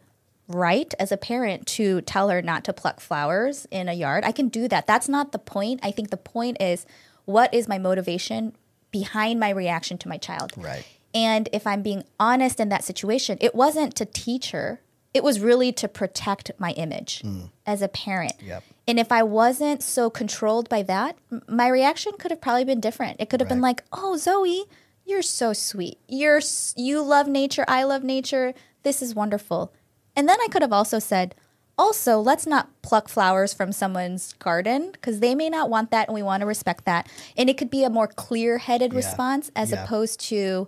right 0.48 0.94
as 1.00 1.12
a 1.12 1.18
parent 1.18 1.68
to 1.68 2.02
tell 2.02 2.30
her 2.30 2.42
not 2.42 2.64
to 2.66 2.74
pluck 2.74 3.00
flowers 3.00 3.68
in 3.70 3.88
a 3.88 3.94
yard. 3.94 4.24
I 4.26 4.32
can 4.32 4.50
do 4.50 4.68
that. 4.68 4.88
That's 4.88 5.08
not 5.08 5.32
the 5.32 5.40
point. 5.40 5.80
I 5.84 5.92
think 5.92 6.10
the 6.10 6.18
point 6.18 6.58
is 6.60 6.86
what 7.26 7.54
is 7.54 7.68
my 7.68 7.78
motivation 7.78 8.56
behind 8.92 9.40
my 9.40 9.52
reaction 9.52 9.98
to 10.00 10.10
my 10.10 10.18
child? 10.18 10.54
Right. 10.58 10.86
And 11.14 11.48
if 11.54 11.66
I'm 11.68 11.82
being 11.82 12.04
honest 12.20 12.60
in 12.60 12.70
that 12.70 12.84
situation, 12.84 13.38
it 13.42 13.54
wasn't 13.54 13.96
to 13.96 14.06
teach 14.06 14.52
her. 14.52 14.82
It 15.14 15.24
was 15.24 15.40
really 15.40 15.72
to 15.74 15.88
protect 15.88 16.52
my 16.58 16.72
image 16.72 17.22
mm. 17.24 17.50
as 17.66 17.82
a 17.82 17.88
parent. 17.88 18.34
Yep. 18.42 18.64
And 18.88 19.00
if 19.00 19.12
I 19.12 19.22
wasn't 19.22 19.84
so 19.84 20.10
controlled 20.10 20.70
by 20.70 20.82
that, 20.84 21.16
my 21.48 21.68
reaction 21.68 22.14
could 22.18 22.32
have 22.32 22.42
probably 22.42 22.66
been 22.66 22.80
different. 22.80 23.20
It 23.20 23.30
could 23.30 23.40
have 23.40 23.50
been 23.50 23.62
like, 23.62 23.84
"Oh, 23.94 24.18
Zoe, 24.18 24.66
you're 25.10 25.22
so 25.22 25.54
sweet. 25.54 25.98
You're 26.08 26.42
you 26.76 27.02
love 27.02 27.28
nature. 27.28 27.66
I 27.68 27.84
love 27.84 28.04
nature. 28.04 28.54
This 28.84 29.02
is 29.02 29.16
wonderful." 29.16 29.74
And 30.16 30.28
then 30.30 30.38
I 30.42 30.48
could 30.52 30.62
have 30.62 30.74
also 30.74 31.00
said, 31.00 31.36
"Also, 31.78 32.20
let's 32.20 32.46
not 32.46 32.70
pluck 32.82 33.08
flowers 33.10 33.54
from 33.54 33.72
someone's 33.72 34.34
garden 34.34 34.92
because 34.92 35.20
they 35.20 35.34
may 35.36 35.50
not 35.50 35.70
want 35.70 35.92
that, 35.92 36.08
and 36.08 36.16
we 36.16 36.22
want 36.24 36.42
to 36.42 36.48
respect 36.48 36.86
that." 36.86 37.08
And 37.38 37.50
it 37.50 37.58
could 37.58 37.70
be 37.70 37.84
a 37.84 37.90
more 37.90 38.08
clear-headed 38.08 38.92
Yeah. 38.94 38.98
response 38.98 39.52
as 39.56 39.72
Yeah. 39.72 39.84
opposed 39.84 40.20
to 40.32 40.68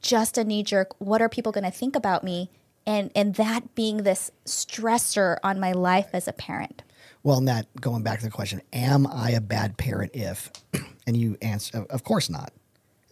just 0.00 0.36
a 0.36 0.44
knee 0.44 0.62
jerk 0.62 0.94
what 0.98 1.22
are 1.22 1.28
people 1.30 1.50
going 1.52 1.64
to 1.64 1.70
think 1.70 1.96
about 1.96 2.22
me 2.22 2.50
and 2.86 3.10
and 3.16 3.36
that 3.36 3.74
being 3.74 3.98
this 4.02 4.30
stressor 4.44 5.38
on 5.42 5.58
my 5.58 5.72
life 5.72 6.08
as 6.12 6.28
a 6.28 6.32
parent 6.32 6.82
Well, 7.22 7.40
that 7.42 7.66
going 7.80 8.02
back 8.02 8.18
to 8.18 8.26
the 8.26 8.30
question, 8.30 8.60
am 8.74 9.06
I 9.06 9.30
a 9.30 9.40
bad 9.40 9.78
parent 9.78 10.10
if? 10.14 10.52
And 11.06 11.16
you 11.16 11.36
answer, 11.42 11.86
of 11.90 12.02
course 12.04 12.28
not. 12.30 12.52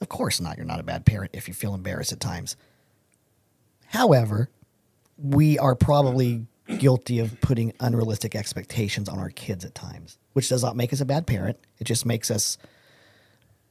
Of 0.03 0.09
course 0.09 0.41
not. 0.41 0.57
You're 0.57 0.67
not 0.67 0.81
a 0.81 0.83
bad 0.83 1.07
parent 1.07 1.31
if 1.33 1.47
you 1.47 1.55
feel 1.55 1.75
embarrassed 1.75 2.13
at 2.13 2.19
times. 2.19 2.57
However, 3.87 4.51
we 5.17 5.61
are 5.61 5.77
probably 5.77 6.47
guilty 6.79 7.21
of 7.21 7.41
putting 7.41 7.73
unrealistic 7.79 8.35
expectations 8.35 9.09
on 9.09 9.21
our 9.21 9.31
kids 9.31 9.65
at 9.65 9.77
times, 9.77 10.19
which 10.33 10.49
does 10.49 10.61
not 10.61 10.75
make 10.75 10.93
us 10.93 11.01
a 11.01 11.05
bad 11.05 11.25
parent. 11.25 11.57
It 11.79 11.85
just 11.85 12.05
makes 12.05 12.33
us 12.33 12.59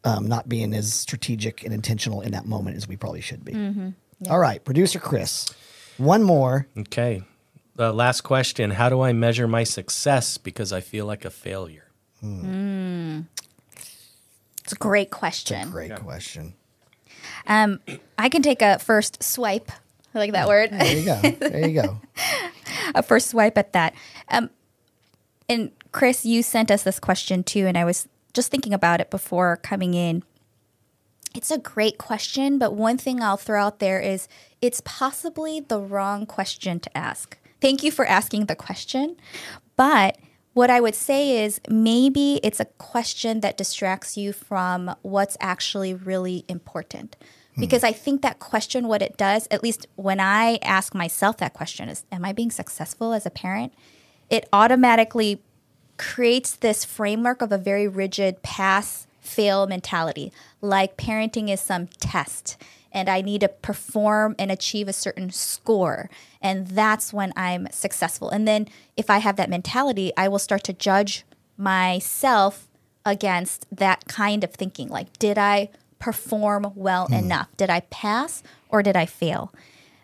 um, 0.05 0.27
not 0.27 0.47
being 0.47 0.73
as 0.73 0.93
strategic 0.93 1.65
and 1.65 1.73
intentional 1.73 2.21
in 2.21 2.31
that 2.31 2.45
moment 2.45 2.77
as 2.77 2.87
we 2.87 2.95
probably 2.95 3.21
should 3.21 3.43
be. 3.43 3.51
Mm-hmm. 3.51 3.89
All 4.29 4.39
right, 4.39 4.63
producer 4.63 4.99
Chris, 4.99 5.53
one 5.97 6.23
more. 6.23 6.65
Okay. 6.77 7.23
The 7.75 7.91
last 7.91 8.21
question 8.21 8.71
How 8.71 8.87
do 8.87 9.01
I 9.01 9.11
measure 9.11 9.49
my 9.49 9.65
success 9.65 10.37
because 10.37 10.71
I 10.71 10.79
feel 10.79 11.05
like 11.05 11.25
a 11.25 11.29
failure? 11.29 11.91
Hmm. 12.21 12.45
Mm. 12.45 13.25
It's 14.71 14.77
a 14.77 14.83
great 14.83 15.11
question 15.11 15.69
Great 15.71 15.95
question. 15.95 16.53
um, 17.47 17.79
i 18.17 18.29
can 18.29 18.41
take 18.41 18.61
a 18.61 18.79
first 18.79 19.21
swipe 19.21 19.71
I 20.13 20.19
like 20.19 20.33
that 20.33 20.47
word. 20.47 20.71
There 20.71 20.97
you 20.97 21.05
go. 21.05 21.21
There 21.21 21.67
you 21.67 21.81
go. 21.81 22.01
a 22.95 23.01
first 23.03 23.29
swipe 23.29 23.57
at 23.57 23.73
that. 23.73 23.93
Um, 24.27 24.49
and 25.47 25.71
Chris, 25.91 26.25
you 26.25 26.43
sent 26.43 26.71
us 26.71 26.83
this 26.83 26.99
question 26.99 27.43
too, 27.43 27.65
and 27.65 27.77
I 27.77 27.85
was 27.85 28.07
just 28.33 28.51
thinking 28.51 28.73
about 28.73 29.01
it 29.01 29.09
before 29.09 29.57
coming 29.57 29.93
in. 29.93 30.23
It's 31.33 31.51
a 31.51 31.57
great 31.57 31.97
question, 31.97 32.57
but 32.57 32.73
one 32.73 32.97
thing 32.97 33.21
I'll 33.21 33.37
throw 33.37 33.61
out 33.61 33.79
there 33.79 34.01
is 34.01 34.27
it's 34.61 34.81
possibly 34.83 35.61
the 35.61 35.79
wrong 35.79 36.25
question 36.25 36.79
to 36.81 36.97
ask. 36.97 37.37
Thank 37.61 37.83
you 37.83 37.91
for 37.91 38.05
asking 38.05 38.47
the 38.47 38.55
question, 38.55 39.15
but 39.77 40.17
what 40.53 40.69
I 40.69 40.81
would 40.81 40.95
say 40.95 41.43
is 41.43 41.61
maybe 41.69 42.39
it's 42.43 42.59
a 42.59 42.65
question 42.65 43.39
that 43.39 43.57
distracts 43.57 44.17
you 44.17 44.33
from 44.33 44.95
what's 45.01 45.37
actually 45.39 45.93
really 45.93 46.45
important. 46.47 47.15
Because 47.57 47.83
I 47.83 47.91
think 47.91 48.21
that 48.21 48.39
question, 48.39 48.87
what 48.87 49.01
it 49.01 49.17
does, 49.17 49.47
at 49.51 49.61
least 49.61 49.85
when 49.95 50.19
I 50.19 50.57
ask 50.61 50.95
myself 50.95 51.37
that 51.37 51.53
question, 51.53 51.89
is 51.89 52.05
Am 52.11 52.23
I 52.23 52.31
being 52.31 52.49
successful 52.49 53.13
as 53.13 53.25
a 53.25 53.29
parent? 53.29 53.73
It 54.29 54.47
automatically 54.53 55.41
creates 55.97 56.55
this 56.55 56.85
framework 56.85 57.41
of 57.41 57.51
a 57.51 57.57
very 57.57 57.87
rigid 57.87 58.41
pass 58.41 59.05
fail 59.19 59.67
mentality, 59.67 60.31
like 60.61 60.97
parenting 60.97 61.49
is 61.49 61.59
some 61.59 61.87
test 61.99 62.57
and 62.91 63.09
I 63.09 63.21
need 63.21 63.41
to 63.41 63.47
perform 63.47 64.35
and 64.37 64.51
achieve 64.51 64.87
a 64.87 64.93
certain 64.93 65.29
score. 65.31 66.09
And 66.41 66.67
that's 66.67 67.13
when 67.13 67.33
I'm 67.35 67.67
successful. 67.71 68.29
And 68.29 68.47
then 68.47 68.67
if 68.97 69.09
I 69.09 69.19
have 69.19 69.35
that 69.37 69.49
mentality, 69.49 70.11
I 70.17 70.27
will 70.27 70.39
start 70.39 70.63
to 70.65 70.73
judge 70.73 71.25
myself 71.57 72.67
against 73.05 73.65
that 73.71 74.05
kind 74.07 74.43
of 74.43 74.53
thinking. 74.53 74.89
Like, 74.89 75.17
did 75.19 75.37
I 75.37 75.69
perform 75.99 76.71
well 76.75 77.07
enough? 77.13 77.47
Did 77.57 77.69
I 77.69 77.81
pass 77.81 78.43
or 78.69 78.83
did 78.83 78.95
I 78.95 79.05
fail? 79.05 79.53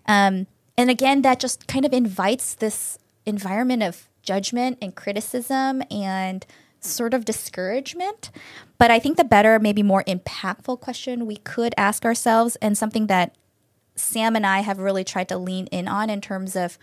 Um, 0.05 0.47
and 0.77 0.89
again, 0.89 1.23
that 1.23 1.39
just 1.39 1.67
kind 1.67 1.85
of 1.85 1.93
invites 1.93 2.53
this 2.55 2.99
environment 3.25 3.83
of 3.83 4.07
judgment 4.21 4.77
and 4.81 4.95
criticism 4.95 5.81
and 5.89 6.45
sort 6.87 7.13
of 7.13 7.25
discouragement. 7.25 8.31
But 8.77 8.91
I 8.91 8.99
think 8.99 9.17
the 9.17 9.23
better, 9.23 9.59
maybe 9.59 9.83
more 9.83 10.03
impactful 10.03 10.79
question 10.79 11.25
we 11.25 11.37
could 11.37 11.73
ask 11.77 12.05
ourselves, 12.05 12.55
and 12.57 12.77
something 12.77 13.07
that 13.07 13.35
Sam 13.95 14.35
and 14.35 14.45
I 14.45 14.59
have 14.59 14.79
really 14.79 15.03
tried 15.03 15.29
to 15.29 15.37
lean 15.37 15.67
in 15.67 15.87
on 15.87 16.09
in 16.09 16.21
terms 16.21 16.55
of 16.55 16.77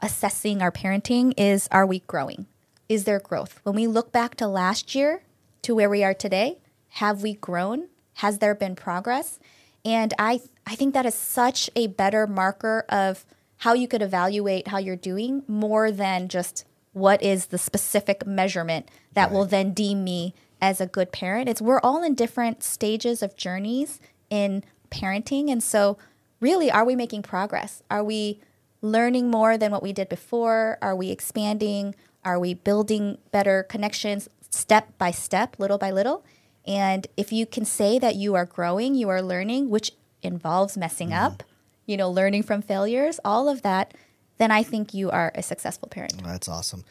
assessing 0.00 0.60
our 0.60 0.72
parenting 0.72 1.32
is 1.36 1.68
are 1.70 1.86
we 1.86 2.00
growing? 2.00 2.46
Is 2.88 3.04
there 3.04 3.20
growth? 3.20 3.60
When 3.62 3.76
we 3.76 3.86
look 3.86 4.12
back 4.12 4.34
to 4.36 4.48
last 4.48 4.94
year 4.94 5.22
to 5.62 5.74
where 5.74 5.88
we 5.88 6.02
are 6.02 6.14
today, 6.14 6.58
have 6.90 7.22
we 7.22 7.34
grown? 7.34 7.88
Has 8.14 8.38
there 8.38 8.54
been 8.54 8.74
progress? 8.74 9.38
And 9.84 10.12
I 10.18 10.42
I 10.66 10.74
think 10.74 10.94
that 10.94 11.06
is 11.06 11.14
such 11.14 11.70
a 11.74 11.86
better 11.86 12.26
marker 12.26 12.84
of 12.88 13.24
how 13.58 13.74
you 13.74 13.88
could 13.88 14.02
evaluate 14.02 14.68
how 14.68 14.78
you're 14.78 14.96
doing 14.96 15.42
more 15.46 15.90
than 15.90 16.28
just 16.28 16.64
what 16.92 17.22
is 17.22 17.46
the 17.46 17.58
specific 17.58 18.26
measurement 18.26 18.88
that 19.12 19.30
will 19.30 19.46
then 19.46 19.72
deem 19.72 20.04
me 20.04 20.34
as 20.60 20.80
a 20.80 20.86
good 20.86 21.10
parent. 21.12 21.48
It's 21.48 21.60
we're 21.60 21.80
all 21.80 22.02
in 22.02 22.14
different 22.14 22.62
stages 22.62 23.22
of 23.22 23.36
journeys 23.36 24.00
in 24.30 24.62
parenting 24.90 25.50
and 25.50 25.62
so 25.62 25.98
really 26.40 26.70
are 26.70 26.84
we 26.84 26.94
making 26.94 27.22
progress? 27.22 27.82
Are 27.90 28.04
we 28.04 28.40
learning 28.80 29.30
more 29.30 29.56
than 29.56 29.72
what 29.72 29.82
we 29.82 29.92
did 29.92 30.08
before? 30.08 30.78
Are 30.82 30.94
we 30.94 31.10
expanding? 31.10 31.94
Are 32.24 32.38
we 32.38 32.54
building 32.54 33.18
better 33.30 33.62
connections 33.62 34.28
step 34.50 34.96
by 34.98 35.10
step, 35.10 35.56
little 35.58 35.78
by 35.78 35.90
little? 35.90 36.24
And 36.66 37.06
if 37.16 37.32
you 37.32 37.46
can 37.46 37.64
say 37.64 37.98
that 37.98 38.16
you 38.16 38.34
are 38.34 38.44
growing, 38.44 38.94
you 38.94 39.08
are 39.08 39.22
learning, 39.22 39.70
which 39.70 39.92
involves 40.22 40.76
messing 40.76 41.08
mm-hmm. 41.08 41.24
up, 41.24 41.42
you 41.86 41.96
know, 41.96 42.10
learning 42.10 42.44
from 42.44 42.62
failures, 42.62 43.18
all 43.24 43.48
of 43.48 43.62
that, 43.62 43.94
then 44.42 44.50
I 44.50 44.62
think 44.64 44.92
you 44.92 45.10
are 45.10 45.30
a 45.34 45.42
successful 45.42 45.88
parent. 45.88 46.14
Oh, 46.22 46.26
that's 46.26 46.48
awesome. 46.48 46.84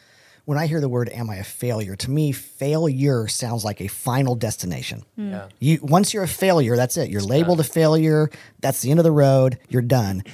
When 0.44 0.58
I 0.58 0.66
hear 0.66 0.80
the 0.80 0.88
word 0.88 1.08
"am 1.10 1.30
I 1.30 1.36
a 1.36 1.44
failure," 1.44 1.94
to 1.96 2.10
me, 2.10 2.32
failure 2.32 3.28
sounds 3.28 3.64
like 3.64 3.80
a 3.80 3.86
final 3.86 4.34
destination. 4.34 5.04
Hmm. 5.14 5.30
Yeah. 5.30 5.48
You 5.60 5.78
once 5.82 6.12
you're 6.12 6.24
a 6.24 6.28
failure, 6.28 6.74
that's 6.76 6.96
it. 6.96 7.10
You're 7.10 7.20
labeled 7.20 7.60
a 7.60 7.64
failure. 7.64 8.30
That's 8.60 8.80
the 8.80 8.90
end 8.90 8.98
of 8.98 9.04
the 9.04 9.12
road. 9.12 9.58
You're 9.68 9.82
done. 9.82 10.24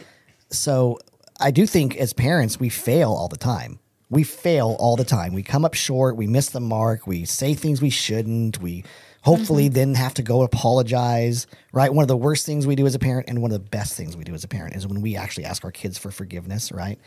So 0.51 0.99
I 1.39 1.51
do 1.51 1.67
think 1.67 1.97
as 1.97 2.13
parents, 2.15 2.59
we 2.59 2.71
fail 2.71 3.13
all 3.13 3.29
the 3.29 3.37
time. 3.37 3.81
We 4.09 4.23
fail 4.23 4.77
all 4.79 4.97
the 4.97 5.05
time. 5.05 5.35
We 5.35 5.43
come 5.43 5.67
up 5.67 5.75
short. 5.75 6.17
We 6.17 6.27
miss 6.27 6.49
the 6.49 6.61
mark. 6.61 7.07
We 7.07 7.27
say 7.27 7.53
things 7.53 7.83
we 7.83 7.91
shouldn't. 7.91 8.63
We 8.63 8.85
hopefully 9.23 9.69
then 9.69 9.95
have 9.95 10.15
to 10.15 10.23
go 10.23 10.43
apologize. 10.43 11.47
Right. 11.73 11.93
One 11.93 12.03
of 12.03 12.09
the 12.09 12.17
worst 12.17 12.47
things 12.47 12.67
we 12.67 12.77
do 12.77 12.87
as 12.87 12.95
a 12.95 12.99
parent, 12.99 13.29
and 13.29 13.43
one 13.43 13.51
of 13.53 13.63
the 13.63 13.69
best 13.69 13.95
things 13.95 14.17
we 14.17 14.25
do 14.25 14.35
as 14.35 14.45
a 14.45 14.49
parent, 14.49 14.77
is 14.77 14.87
when 14.87 15.01
we 15.01 15.17
actually 15.17 15.45
ask 15.45 15.65
our 15.65 15.73
kids 15.73 15.99
for 15.99 16.11
forgiveness. 16.11 16.73
Right. 16.73 16.99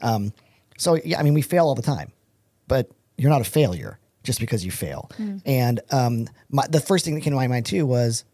Um, 0.00 0.32
so 0.78 0.98
yeah, 1.04 1.18
I 1.18 1.22
mean, 1.22 1.34
we 1.34 1.42
fail 1.42 1.66
all 1.66 1.74
the 1.74 1.82
time, 1.82 2.12
but 2.68 2.90
you're 3.18 3.30
not 3.30 3.40
a 3.40 3.44
failure 3.44 3.98
just 4.22 4.40
because 4.40 4.64
you 4.64 4.70
fail. 4.70 5.10
And 5.46 5.80
um, 5.90 6.28
my, 6.50 6.66
the 6.66 6.80
first 6.80 7.04
thing 7.04 7.14
that 7.14 7.22
came 7.22 7.32
to 7.32 7.36
my 7.36 7.46
mind 7.46 7.66
too 7.66 7.86
was 7.86 8.24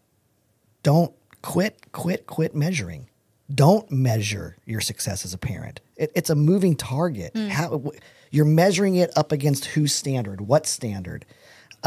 don't 0.83 1.13
quit, 1.41 1.91
quit, 1.91 2.27
quit 2.27 2.55
measuring. 2.55 3.09
Don't 3.53 3.89
measure 3.89 4.57
your 4.65 4.81
success 4.81 5.23
as 5.23 5.33
a 5.33 5.37
parent. 5.37 5.79
It, 5.95 6.11
it's 6.15 6.29
a 6.29 6.35
moving 6.35 6.75
target. 6.75 7.35
How 7.35 7.69
w- 7.69 7.97
you're 8.31 8.43
measuring 8.43 8.95
it 8.95 9.11
up 9.17 9.31
against 9.31 9.65
whose 9.65 9.93
standard? 9.93 10.41
What 10.41 10.67
standard? 10.67 11.25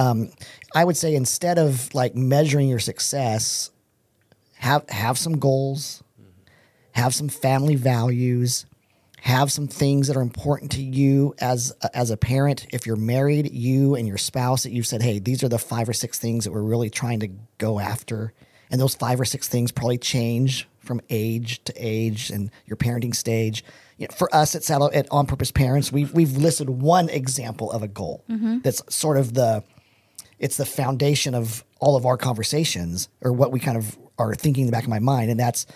Um, 0.00 0.30
I 0.74 0.84
would 0.84 0.96
say 0.96 1.14
instead 1.14 1.58
of 1.58 1.94
like 1.94 2.14
measuring 2.14 2.68
your 2.68 2.78
success, 2.78 3.70
have 4.54 4.88
have 4.88 5.18
some 5.18 5.38
goals, 5.38 6.02
have 6.92 7.14
some 7.14 7.28
family 7.28 7.76
values, 7.76 8.64
have 9.20 9.52
some 9.52 9.68
things 9.68 10.06
that 10.06 10.16
are 10.16 10.22
important 10.22 10.72
to 10.72 10.82
you 10.82 11.34
as 11.38 11.72
as 11.92 12.10
a 12.10 12.16
parent. 12.16 12.66
If 12.72 12.86
you're 12.86 12.96
married, 12.96 13.52
you 13.52 13.94
and 13.94 14.08
your 14.08 14.16
spouse 14.16 14.62
that 14.62 14.72
you've 14.72 14.86
said, 14.86 15.02
"Hey, 15.02 15.18
these 15.18 15.42
are 15.42 15.50
the 15.50 15.58
five 15.58 15.86
or 15.86 15.92
six 15.92 16.18
things 16.18 16.44
that 16.44 16.52
we're 16.52 16.62
really 16.62 16.88
trying 16.88 17.20
to 17.20 17.28
go 17.58 17.78
after." 17.78 18.32
And 18.70 18.80
those 18.80 18.94
five 18.94 19.20
or 19.20 19.26
six 19.26 19.48
things 19.48 19.70
probably 19.70 19.98
change 19.98 20.66
from 20.78 21.02
age 21.10 21.62
to 21.64 21.74
age 21.76 22.30
and 22.30 22.50
your 22.64 22.76
parenting 22.78 23.14
stage. 23.14 23.64
You 23.98 24.06
know, 24.06 24.14
for 24.16 24.34
us 24.34 24.54
at 24.54 24.64
Saddle 24.64 24.90
at 24.94 25.06
On 25.10 25.26
Purpose 25.26 25.50
Parents, 25.50 25.92
we've 25.92 26.10
we've 26.14 26.38
listed 26.38 26.70
one 26.70 27.10
example 27.10 27.70
of 27.70 27.82
a 27.82 27.88
goal 27.88 28.24
that's 28.62 28.82
sort 28.88 29.18
of 29.18 29.34
the 29.34 29.62
it's 30.40 30.56
the 30.56 30.66
foundation 30.66 31.34
of 31.34 31.64
all 31.78 31.96
of 31.96 32.06
our 32.06 32.16
conversations 32.16 33.08
or 33.20 33.32
what 33.32 33.52
we 33.52 33.60
kind 33.60 33.76
of 33.76 33.96
are 34.18 34.34
thinking 34.34 34.62
in 34.62 34.66
the 34.66 34.72
back 34.72 34.84
of 34.84 34.90
my 34.90 34.98
mind. 34.98 35.30
And 35.30 35.38
that's, 35.38 35.66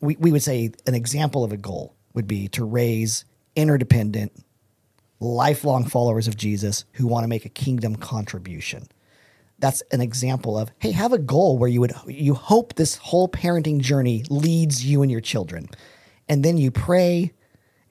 we, 0.00 0.16
we 0.16 0.32
would 0.32 0.42
say 0.42 0.72
an 0.86 0.94
example 0.94 1.44
of 1.44 1.52
a 1.52 1.56
goal 1.56 1.94
would 2.12 2.26
be 2.26 2.48
to 2.48 2.64
raise 2.64 3.24
interdependent, 3.54 4.32
lifelong 5.20 5.84
followers 5.84 6.26
of 6.26 6.36
Jesus 6.36 6.84
who 6.92 7.06
want 7.06 7.24
to 7.24 7.28
make 7.28 7.44
a 7.44 7.48
kingdom 7.48 7.94
contribution. 7.96 8.88
That's 9.60 9.82
an 9.92 10.00
example 10.00 10.58
of, 10.58 10.72
hey, 10.80 10.90
have 10.90 11.12
a 11.12 11.18
goal 11.18 11.56
where 11.56 11.70
you 11.70 11.80
would, 11.80 11.92
you 12.08 12.34
hope 12.34 12.74
this 12.74 12.96
whole 12.96 13.28
parenting 13.28 13.80
journey 13.80 14.24
leads 14.28 14.84
you 14.84 15.02
and 15.02 15.10
your 15.10 15.20
children. 15.20 15.68
And 16.28 16.44
then 16.44 16.58
you 16.58 16.72
pray 16.72 17.32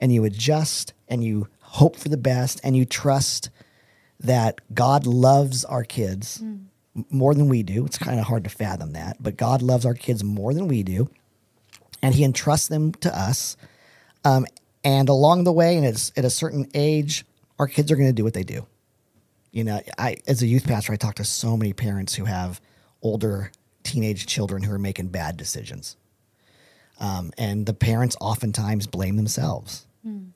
and 0.02 0.13
you 0.13 0.26
adjust 0.26 0.93
and 1.08 1.24
you 1.24 1.47
hope 1.62 1.95
for 1.95 2.10
the 2.10 2.17
best 2.17 2.60
and 2.65 2.76
you 2.76 2.84
trust 2.84 3.50
that 4.21 4.62
God 4.73 5.05
loves 5.05 5.65
our 5.65 5.84
kids 5.84 6.39
m- 6.41 6.69
more 7.10 7.34
than 7.34 7.49
we 7.49 7.63
do. 7.63 7.86
It's 7.86 7.97
kind 7.97 8.19
of 8.19 8.27
hard 8.27 8.43
to 8.43 8.49
fathom 8.49 8.93
that, 8.93 9.17
but 9.21 9.38
God 9.38 9.62
loves 9.62 9.86
our 9.86 9.93
kids 9.93 10.23
more 10.23 10.53
than 10.53 10.67
we 10.67 10.84
do, 10.84 11.10
and 12.01 12.13
He 12.15 12.23
entrusts 12.23 12.67
them 12.67 12.93
to 12.95 13.17
us. 13.17 13.57
Um, 14.23 14.45
and 14.84 15.10
along 15.10 15.43
the 15.43 15.51
way, 15.51 15.75
and 15.77 15.86
it's 15.86 16.12
at 16.15 16.25
a 16.25 16.29
certain 16.29 16.67
age, 16.73 17.25
our 17.60 17.67
kids 17.67 17.91
are 17.91 17.95
going 17.95 18.10
to 18.10 18.13
do 18.13 18.23
what 18.23 18.34
they 18.34 18.43
do. 18.43 18.65
You 19.51 19.63
know, 19.65 19.81
I 19.97 20.17
as 20.27 20.41
a 20.41 20.47
youth 20.47 20.65
pastor, 20.65 20.93
I 20.93 20.95
talk 20.95 21.15
to 21.15 21.25
so 21.25 21.57
many 21.57 21.73
parents 21.73 22.15
who 22.15 22.25
have 22.25 22.62
older 23.01 23.51
teenage 23.84 24.25
children 24.25 24.63
who 24.63 24.71
are 24.73 24.79
making 24.79 25.07
bad 25.07 25.36
decisions. 25.38 25.97
Um, 26.99 27.31
and 27.38 27.65
the 27.65 27.73
parents 27.73 28.15
oftentimes 28.21 28.86
blame 28.88 29.15
themselves 29.17 29.86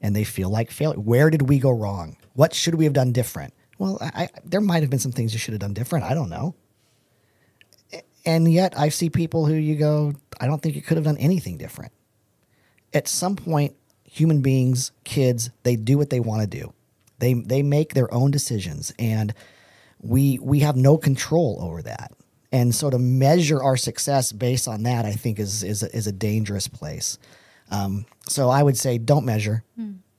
and 0.01 0.15
they 0.15 0.23
feel 0.23 0.49
like 0.49 0.69
failure. 0.71 0.99
Where 0.99 1.29
did 1.29 1.47
we 1.49 1.59
go 1.59 1.71
wrong? 1.71 2.17
What 2.33 2.53
should 2.53 2.75
we 2.75 2.83
have 2.85 2.93
done 2.93 3.11
different? 3.11 3.53
Well, 3.77 3.97
I, 4.01 4.29
there 4.43 4.61
might 4.61 4.81
have 4.83 4.89
been 4.89 4.99
some 4.99 5.11
things 5.11 5.33
you 5.33 5.39
should 5.39 5.53
have 5.53 5.61
done 5.61 5.73
different. 5.73 6.05
I 6.05 6.13
don't 6.13 6.29
know. 6.29 6.55
And 8.25 8.51
yet 8.51 8.77
I 8.77 8.89
see 8.89 9.09
people 9.09 9.45
who 9.45 9.53
you 9.53 9.75
go, 9.75 10.13
I 10.39 10.47
don't 10.47 10.61
think 10.61 10.75
you 10.75 10.81
could 10.81 10.97
have 10.97 11.03
done 11.03 11.17
anything 11.17 11.57
different. 11.57 11.91
At 12.93 13.07
some 13.07 13.35
point, 13.35 13.75
human 14.03 14.41
beings, 14.41 14.91
kids, 15.03 15.49
they 15.63 15.75
do 15.75 15.97
what 15.97 16.09
they 16.09 16.19
want 16.19 16.41
to 16.41 16.47
do. 16.47 16.73
They 17.19 17.33
they 17.33 17.61
make 17.63 17.93
their 17.93 18.13
own 18.13 18.31
decisions 18.31 18.93
and 18.99 19.33
we 19.99 20.39
we 20.39 20.59
have 20.59 20.75
no 20.75 20.97
control 20.97 21.59
over 21.61 21.81
that. 21.81 22.11
And 22.51 22.73
so 22.73 22.89
to 22.89 22.97
measure 22.97 23.61
our 23.61 23.77
success 23.77 24.31
based 24.31 24.67
on 24.67 24.83
that, 24.83 25.05
I 25.05 25.11
think 25.11 25.39
is 25.39 25.63
is 25.63 25.83
a, 25.83 25.95
is 25.95 26.07
a 26.07 26.11
dangerous 26.11 26.67
place. 26.67 27.17
Um, 27.71 28.05
so 28.27 28.49
I 28.49 28.63
would 28.63 28.77
say 28.77 28.97
don't 28.97 29.25
measure, 29.25 29.63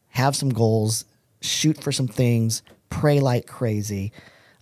have 0.08 0.34
some 0.36 0.50
goals, 0.50 1.04
shoot 1.40 1.82
for 1.82 1.92
some 1.92 2.08
things, 2.08 2.62
pray 2.90 3.20
like 3.20 3.46
crazy. 3.46 4.12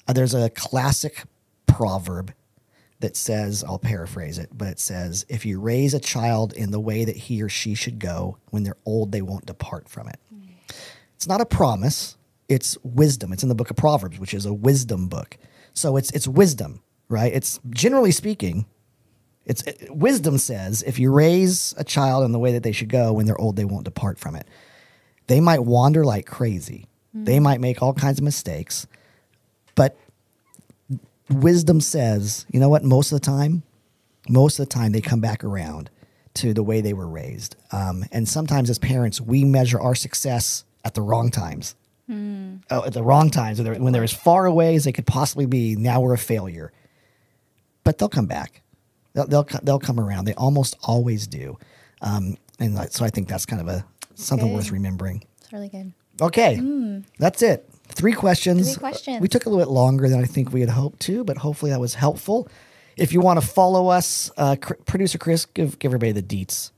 Uh, 0.07 0.13
there's 0.13 0.35
a 0.35 0.51
classic 0.51 1.25
proverb 1.67 2.33
that 3.01 3.17
says, 3.17 3.65
I'll 3.65 3.79
paraphrase 3.79 4.39
it, 4.39 4.51
but 4.53 4.69
it 4.69 4.81
says, 4.81 5.27
if 5.29 5.45
you 5.45 5.61
raise 5.61 5.93
a 5.95 6.01
child 6.01 6.53
in 6.53 6.71
the 6.71 6.81
way 6.81 7.05
that 7.05 7.17
he 7.17 7.43
or 7.43 7.49
she 7.49 7.75
should 7.75 7.99
go, 7.99 8.39
when 8.51 8.63
they're 8.63 8.77
old, 8.87 9.13
they 9.13 9.23
won't 9.23 9.47
depart 9.47 9.89
from 9.89 10.09
it. 10.09 10.19
It's 11.17 11.27
not 11.27 11.41
a 11.41 11.47
promise, 11.47 12.17
it's 12.49 12.77
wisdom. 12.83 13.33
It's 13.33 13.43
in 13.43 13.49
the 13.49 13.55
book 13.55 13.71
of 13.71 13.77
Proverbs, 13.77 14.19
which 14.19 14.35
is 14.35 14.47
a 14.47 14.53
wisdom 14.53 15.09
book. 15.09 15.37
So 15.73 15.97
it's 15.97 16.11
it's 16.13 16.29
wisdom, 16.29 16.83
right? 17.09 17.33
It's 17.33 17.61
generally 17.71 18.11
speaking, 18.11 18.67
it's 19.45 19.63
it, 19.63 19.91
wisdom 19.91 20.39
says 20.39 20.83
if 20.83 20.99
you 20.99 21.13
raise 21.13 21.75
a 21.77 21.85
child 21.85 22.25
in 22.25 22.33
the 22.33 22.39
way 22.39 22.53
that 22.53 22.63
they 22.63 22.73
should 22.73 22.89
go, 22.89 23.13
when 23.13 23.27
they're 23.27 23.41
old, 23.41 23.57
they 23.57 23.65
won't 23.65 23.85
depart 23.85 24.19
from 24.19 24.37
it. 24.37 24.47
They 25.27 25.41
might 25.41 25.65
wander 25.65 26.05
like 26.05 26.27
crazy. 26.27 26.87
They 27.15 27.39
might 27.39 27.61
make 27.61 27.81
all 27.81 27.93
kinds 27.95 28.19
of 28.19 28.25
mistakes, 28.25 28.89
but 29.77 29.97
wisdom 31.31 31.81
says, 31.81 32.45
you 32.51 32.59
know 32.59 32.69
what? 32.69 32.83
Most 32.83 33.13
of 33.13 33.21
the 33.21 33.25
time, 33.25 33.63
most 34.29 34.59
of 34.59 34.69
the 34.69 34.75
time, 34.75 34.91
they 34.93 35.01
come 35.01 35.21
back 35.21 35.45
around 35.45 35.91
to 36.35 36.53
the 36.53 36.63
way 36.65 36.81
they 36.81 36.93
were 36.93 37.07
raised. 37.07 37.55
Um, 37.71 38.05
and 38.11 38.29
sometimes, 38.29 38.69
as 38.69 38.79
parents, 38.79 39.21
we 39.21 39.45
measure 39.45 39.81
our 39.81 39.95
success 39.95 40.65
at 40.85 40.95
the 40.95 41.03
wrong 41.03 41.31
times. 41.31 41.77
Oh, 42.11 42.85
at 42.85 42.93
the 42.93 43.03
wrong 43.03 43.31
times, 43.31 43.59
when 43.59 43.65
they're, 43.65 43.83
when 43.83 43.93
they're 43.93 44.03
as 44.03 44.13
far 44.13 44.45
away 44.47 44.75
as 44.75 44.85
they 44.85 44.93
could 44.93 45.07
possibly 45.07 45.47
be. 45.47 45.77
Now 45.77 46.01
we're 46.01 46.15
a 46.15 46.19
failure, 46.19 46.73
but 47.85 47.97
they'll 47.99 48.09
come 48.09 48.27
back. 48.27 48.61
They'll 49.15 49.27
they'll, 49.27 49.47
they'll 49.63 49.79
come 49.79 50.01
around. 50.01 50.25
They 50.25 50.35
almost 50.35 50.77
always 50.83 51.27
do. 51.27 51.57
Um, 52.03 52.37
and 52.59 52.77
so 52.93 53.05
I 53.05 53.09
think 53.09 53.29
that's 53.29 53.47
kind 53.47 53.63
of 53.63 53.69
a 53.69 53.87
something 54.17 54.49
good. 54.49 54.55
worth 54.55 54.71
remembering. 54.71 55.25
It's 55.41 55.53
really 55.53 55.69
good. 55.69 55.95
Okay, 56.21 57.03
that's 57.19 57.43
it. 57.43 57.69
Three 57.89 58.13
questions. 58.13 58.75
Three 58.75 58.81
questions. 58.81 59.21
We 59.21 59.29
took 59.29 59.47
a 59.47 59.49
little 59.51 59.65
bit 59.65 59.71
longer 59.71 60.09
than 60.09 60.21
I 60.21 60.25
think 60.25 60.53
we 60.53 60.61
had 60.61 60.71
hoped 60.71 61.01
to, 61.01 61.23
but 61.25 61.39
hopefully 61.39 61.71
that 61.71 61.81
was 61.81 61.95
helpful. 61.95 62.49
If 62.97 63.13
you 63.13 63.21
want 63.21 63.41
to 63.41 63.47
follow 63.47 63.89
us, 63.89 64.31
uh, 64.37 64.57
Cr- 64.61 64.75
producer 64.87 65.19
Chris, 65.19 65.45
give 65.47 65.79
give 65.79 65.91
everybody 65.91 66.13
the 66.13 66.23
deets. 66.23 66.71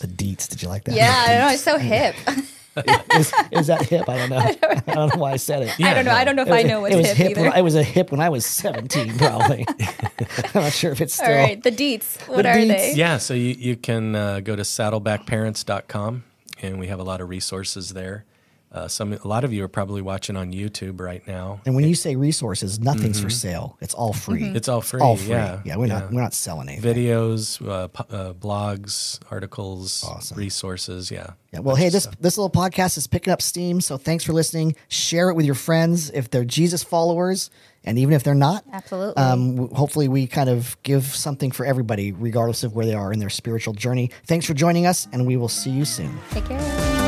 The 0.00 0.06
deets. 0.06 0.48
Did 0.48 0.62
you 0.62 0.68
like 0.68 0.84
that? 0.84 0.94
Yeah, 0.94 1.24
I 1.26 1.38
know. 1.38 1.48
It's 1.54 1.62
so 1.62 1.78
hip. 1.78 2.14
is, 3.14 3.32
is 3.50 3.66
that 3.68 3.82
hip? 3.86 4.08
I 4.08 4.16
don't 4.18 4.30
know. 4.30 4.38
I 4.86 4.94
don't 4.94 5.14
know 5.14 5.20
why 5.20 5.32
I 5.32 5.36
said 5.36 5.62
it. 5.62 5.78
I 5.80 5.94
don't 5.94 6.04
know. 6.04 6.12
I 6.12 6.24
don't 6.24 6.36
know 6.36 6.42
if 6.42 6.50
I 6.50 6.62
know 6.62 6.80
what's 6.80 6.94
it 6.94 6.98
was 6.98 7.06
hip, 7.08 7.16
hip. 7.16 7.30
either. 7.32 7.42
when- 7.50 7.58
it 7.58 7.62
was 7.62 7.74
a 7.74 7.82
hip 7.82 8.10
when 8.10 8.20
I 8.20 8.28
was 8.28 8.44
seventeen, 8.46 9.16
probably. 9.18 9.66
I'm 9.68 10.62
not 10.62 10.72
sure 10.72 10.92
if 10.92 11.00
it's 11.00 11.14
still. 11.14 11.26
All 11.26 11.34
right, 11.34 11.62
the 11.62 11.72
deets. 11.72 12.26
What 12.28 12.42
The 12.42 12.48
are 12.50 12.54
deets. 12.56 12.68
they? 12.68 12.94
Yeah, 12.94 13.18
so 13.18 13.34
you, 13.34 13.54
you 13.58 13.76
can 13.76 14.14
uh, 14.14 14.40
go 14.40 14.56
to 14.56 14.62
saddlebackparents.com 14.62 16.24
and 16.62 16.78
we 16.78 16.86
have 16.88 16.98
a 17.00 17.04
lot 17.04 17.20
of 17.20 17.28
resources 17.28 17.90
there. 17.90 18.24
Uh, 18.72 18.88
some 18.88 19.12
a 19.12 19.28
lot 19.28 19.44
of 19.44 19.52
you 19.52 19.62
are 19.62 19.68
probably 19.68 20.00
watching 20.00 20.34
on 20.34 20.50
YouTube 20.52 20.98
right 20.98 21.26
now. 21.28 21.60
And 21.66 21.74
when 21.74 21.84
you 21.86 21.94
say 21.94 22.16
resources, 22.16 22.80
nothing's 22.80 23.20
for 23.20 23.28
sale. 23.28 23.76
It's 23.82 23.92
all 23.92 24.14
free. 24.14 24.44
It's 24.44 24.66
all 24.66 24.80
free. 24.80 25.00
all 25.00 25.16
free. 25.16 25.28
Yeah, 25.28 25.60
Yeah, 25.64 25.76
we're 25.76 25.86
not 25.88 26.10
we're 26.10 26.22
not 26.22 26.32
selling 26.32 26.70
anything. 26.70 26.94
videos, 26.94 27.60
uh, 27.68 27.88
po- 27.88 28.06
uh, 28.16 28.32
blogs, 28.32 29.20
articles, 29.30 30.02
Awesome. 30.08 30.38
resources. 30.38 31.10
Yeah. 31.10 31.32
Yeah, 31.52 31.60
well, 31.60 31.76
hey, 31.76 31.90
this 31.90 32.08
this 32.18 32.38
little 32.38 32.48
podcast 32.50 32.96
is 32.96 33.06
picking 33.06 33.30
up 33.30 33.42
steam, 33.42 33.82
so 33.82 33.98
thanks 33.98 34.24
for 34.24 34.32
listening. 34.32 34.74
Share 34.88 35.28
it 35.28 35.34
with 35.34 35.44
your 35.44 35.54
friends 35.54 36.08
if 36.10 36.30
they're 36.30 36.46
Jesus 36.46 36.82
followers, 36.82 37.50
and 37.84 37.98
even 37.98 38.14
if 38.14 38.22
they're 38.24 38.34
not. 38.34 38.64
Absolutely. 38.72 39.22
Um, 39.22 39.56
w- 39.56 39.74
hopefully, 39.74 40.08
we 40.08 40.26
kind 40.26 40.48
of 40.48 40.78
give 40.82 41.04
something 41.04 41.50
for 41.50 41.66
everybody, 41.66 42.10
regardless 42.12 42.64
of 42.64 42.74
where 42.74 42.86
they 42.86 42.94
are 42.94 43.12
in 43.12 43.18
their 43.18 43.28
spiritual 43.28 43.74
journey. 43.74 44.10
Thanks 44.26 44.46
for 44.46 44.54
joining 44.54 44.86
us, 44.86 45.08
and 45.12 45.26
we 45.26 45.36
will 45.36 45.50
see 45.50 45.68
you 45.70 45.84
soon. 45.84 46.18
Take 46.30 46.46
care. 46.46 47.01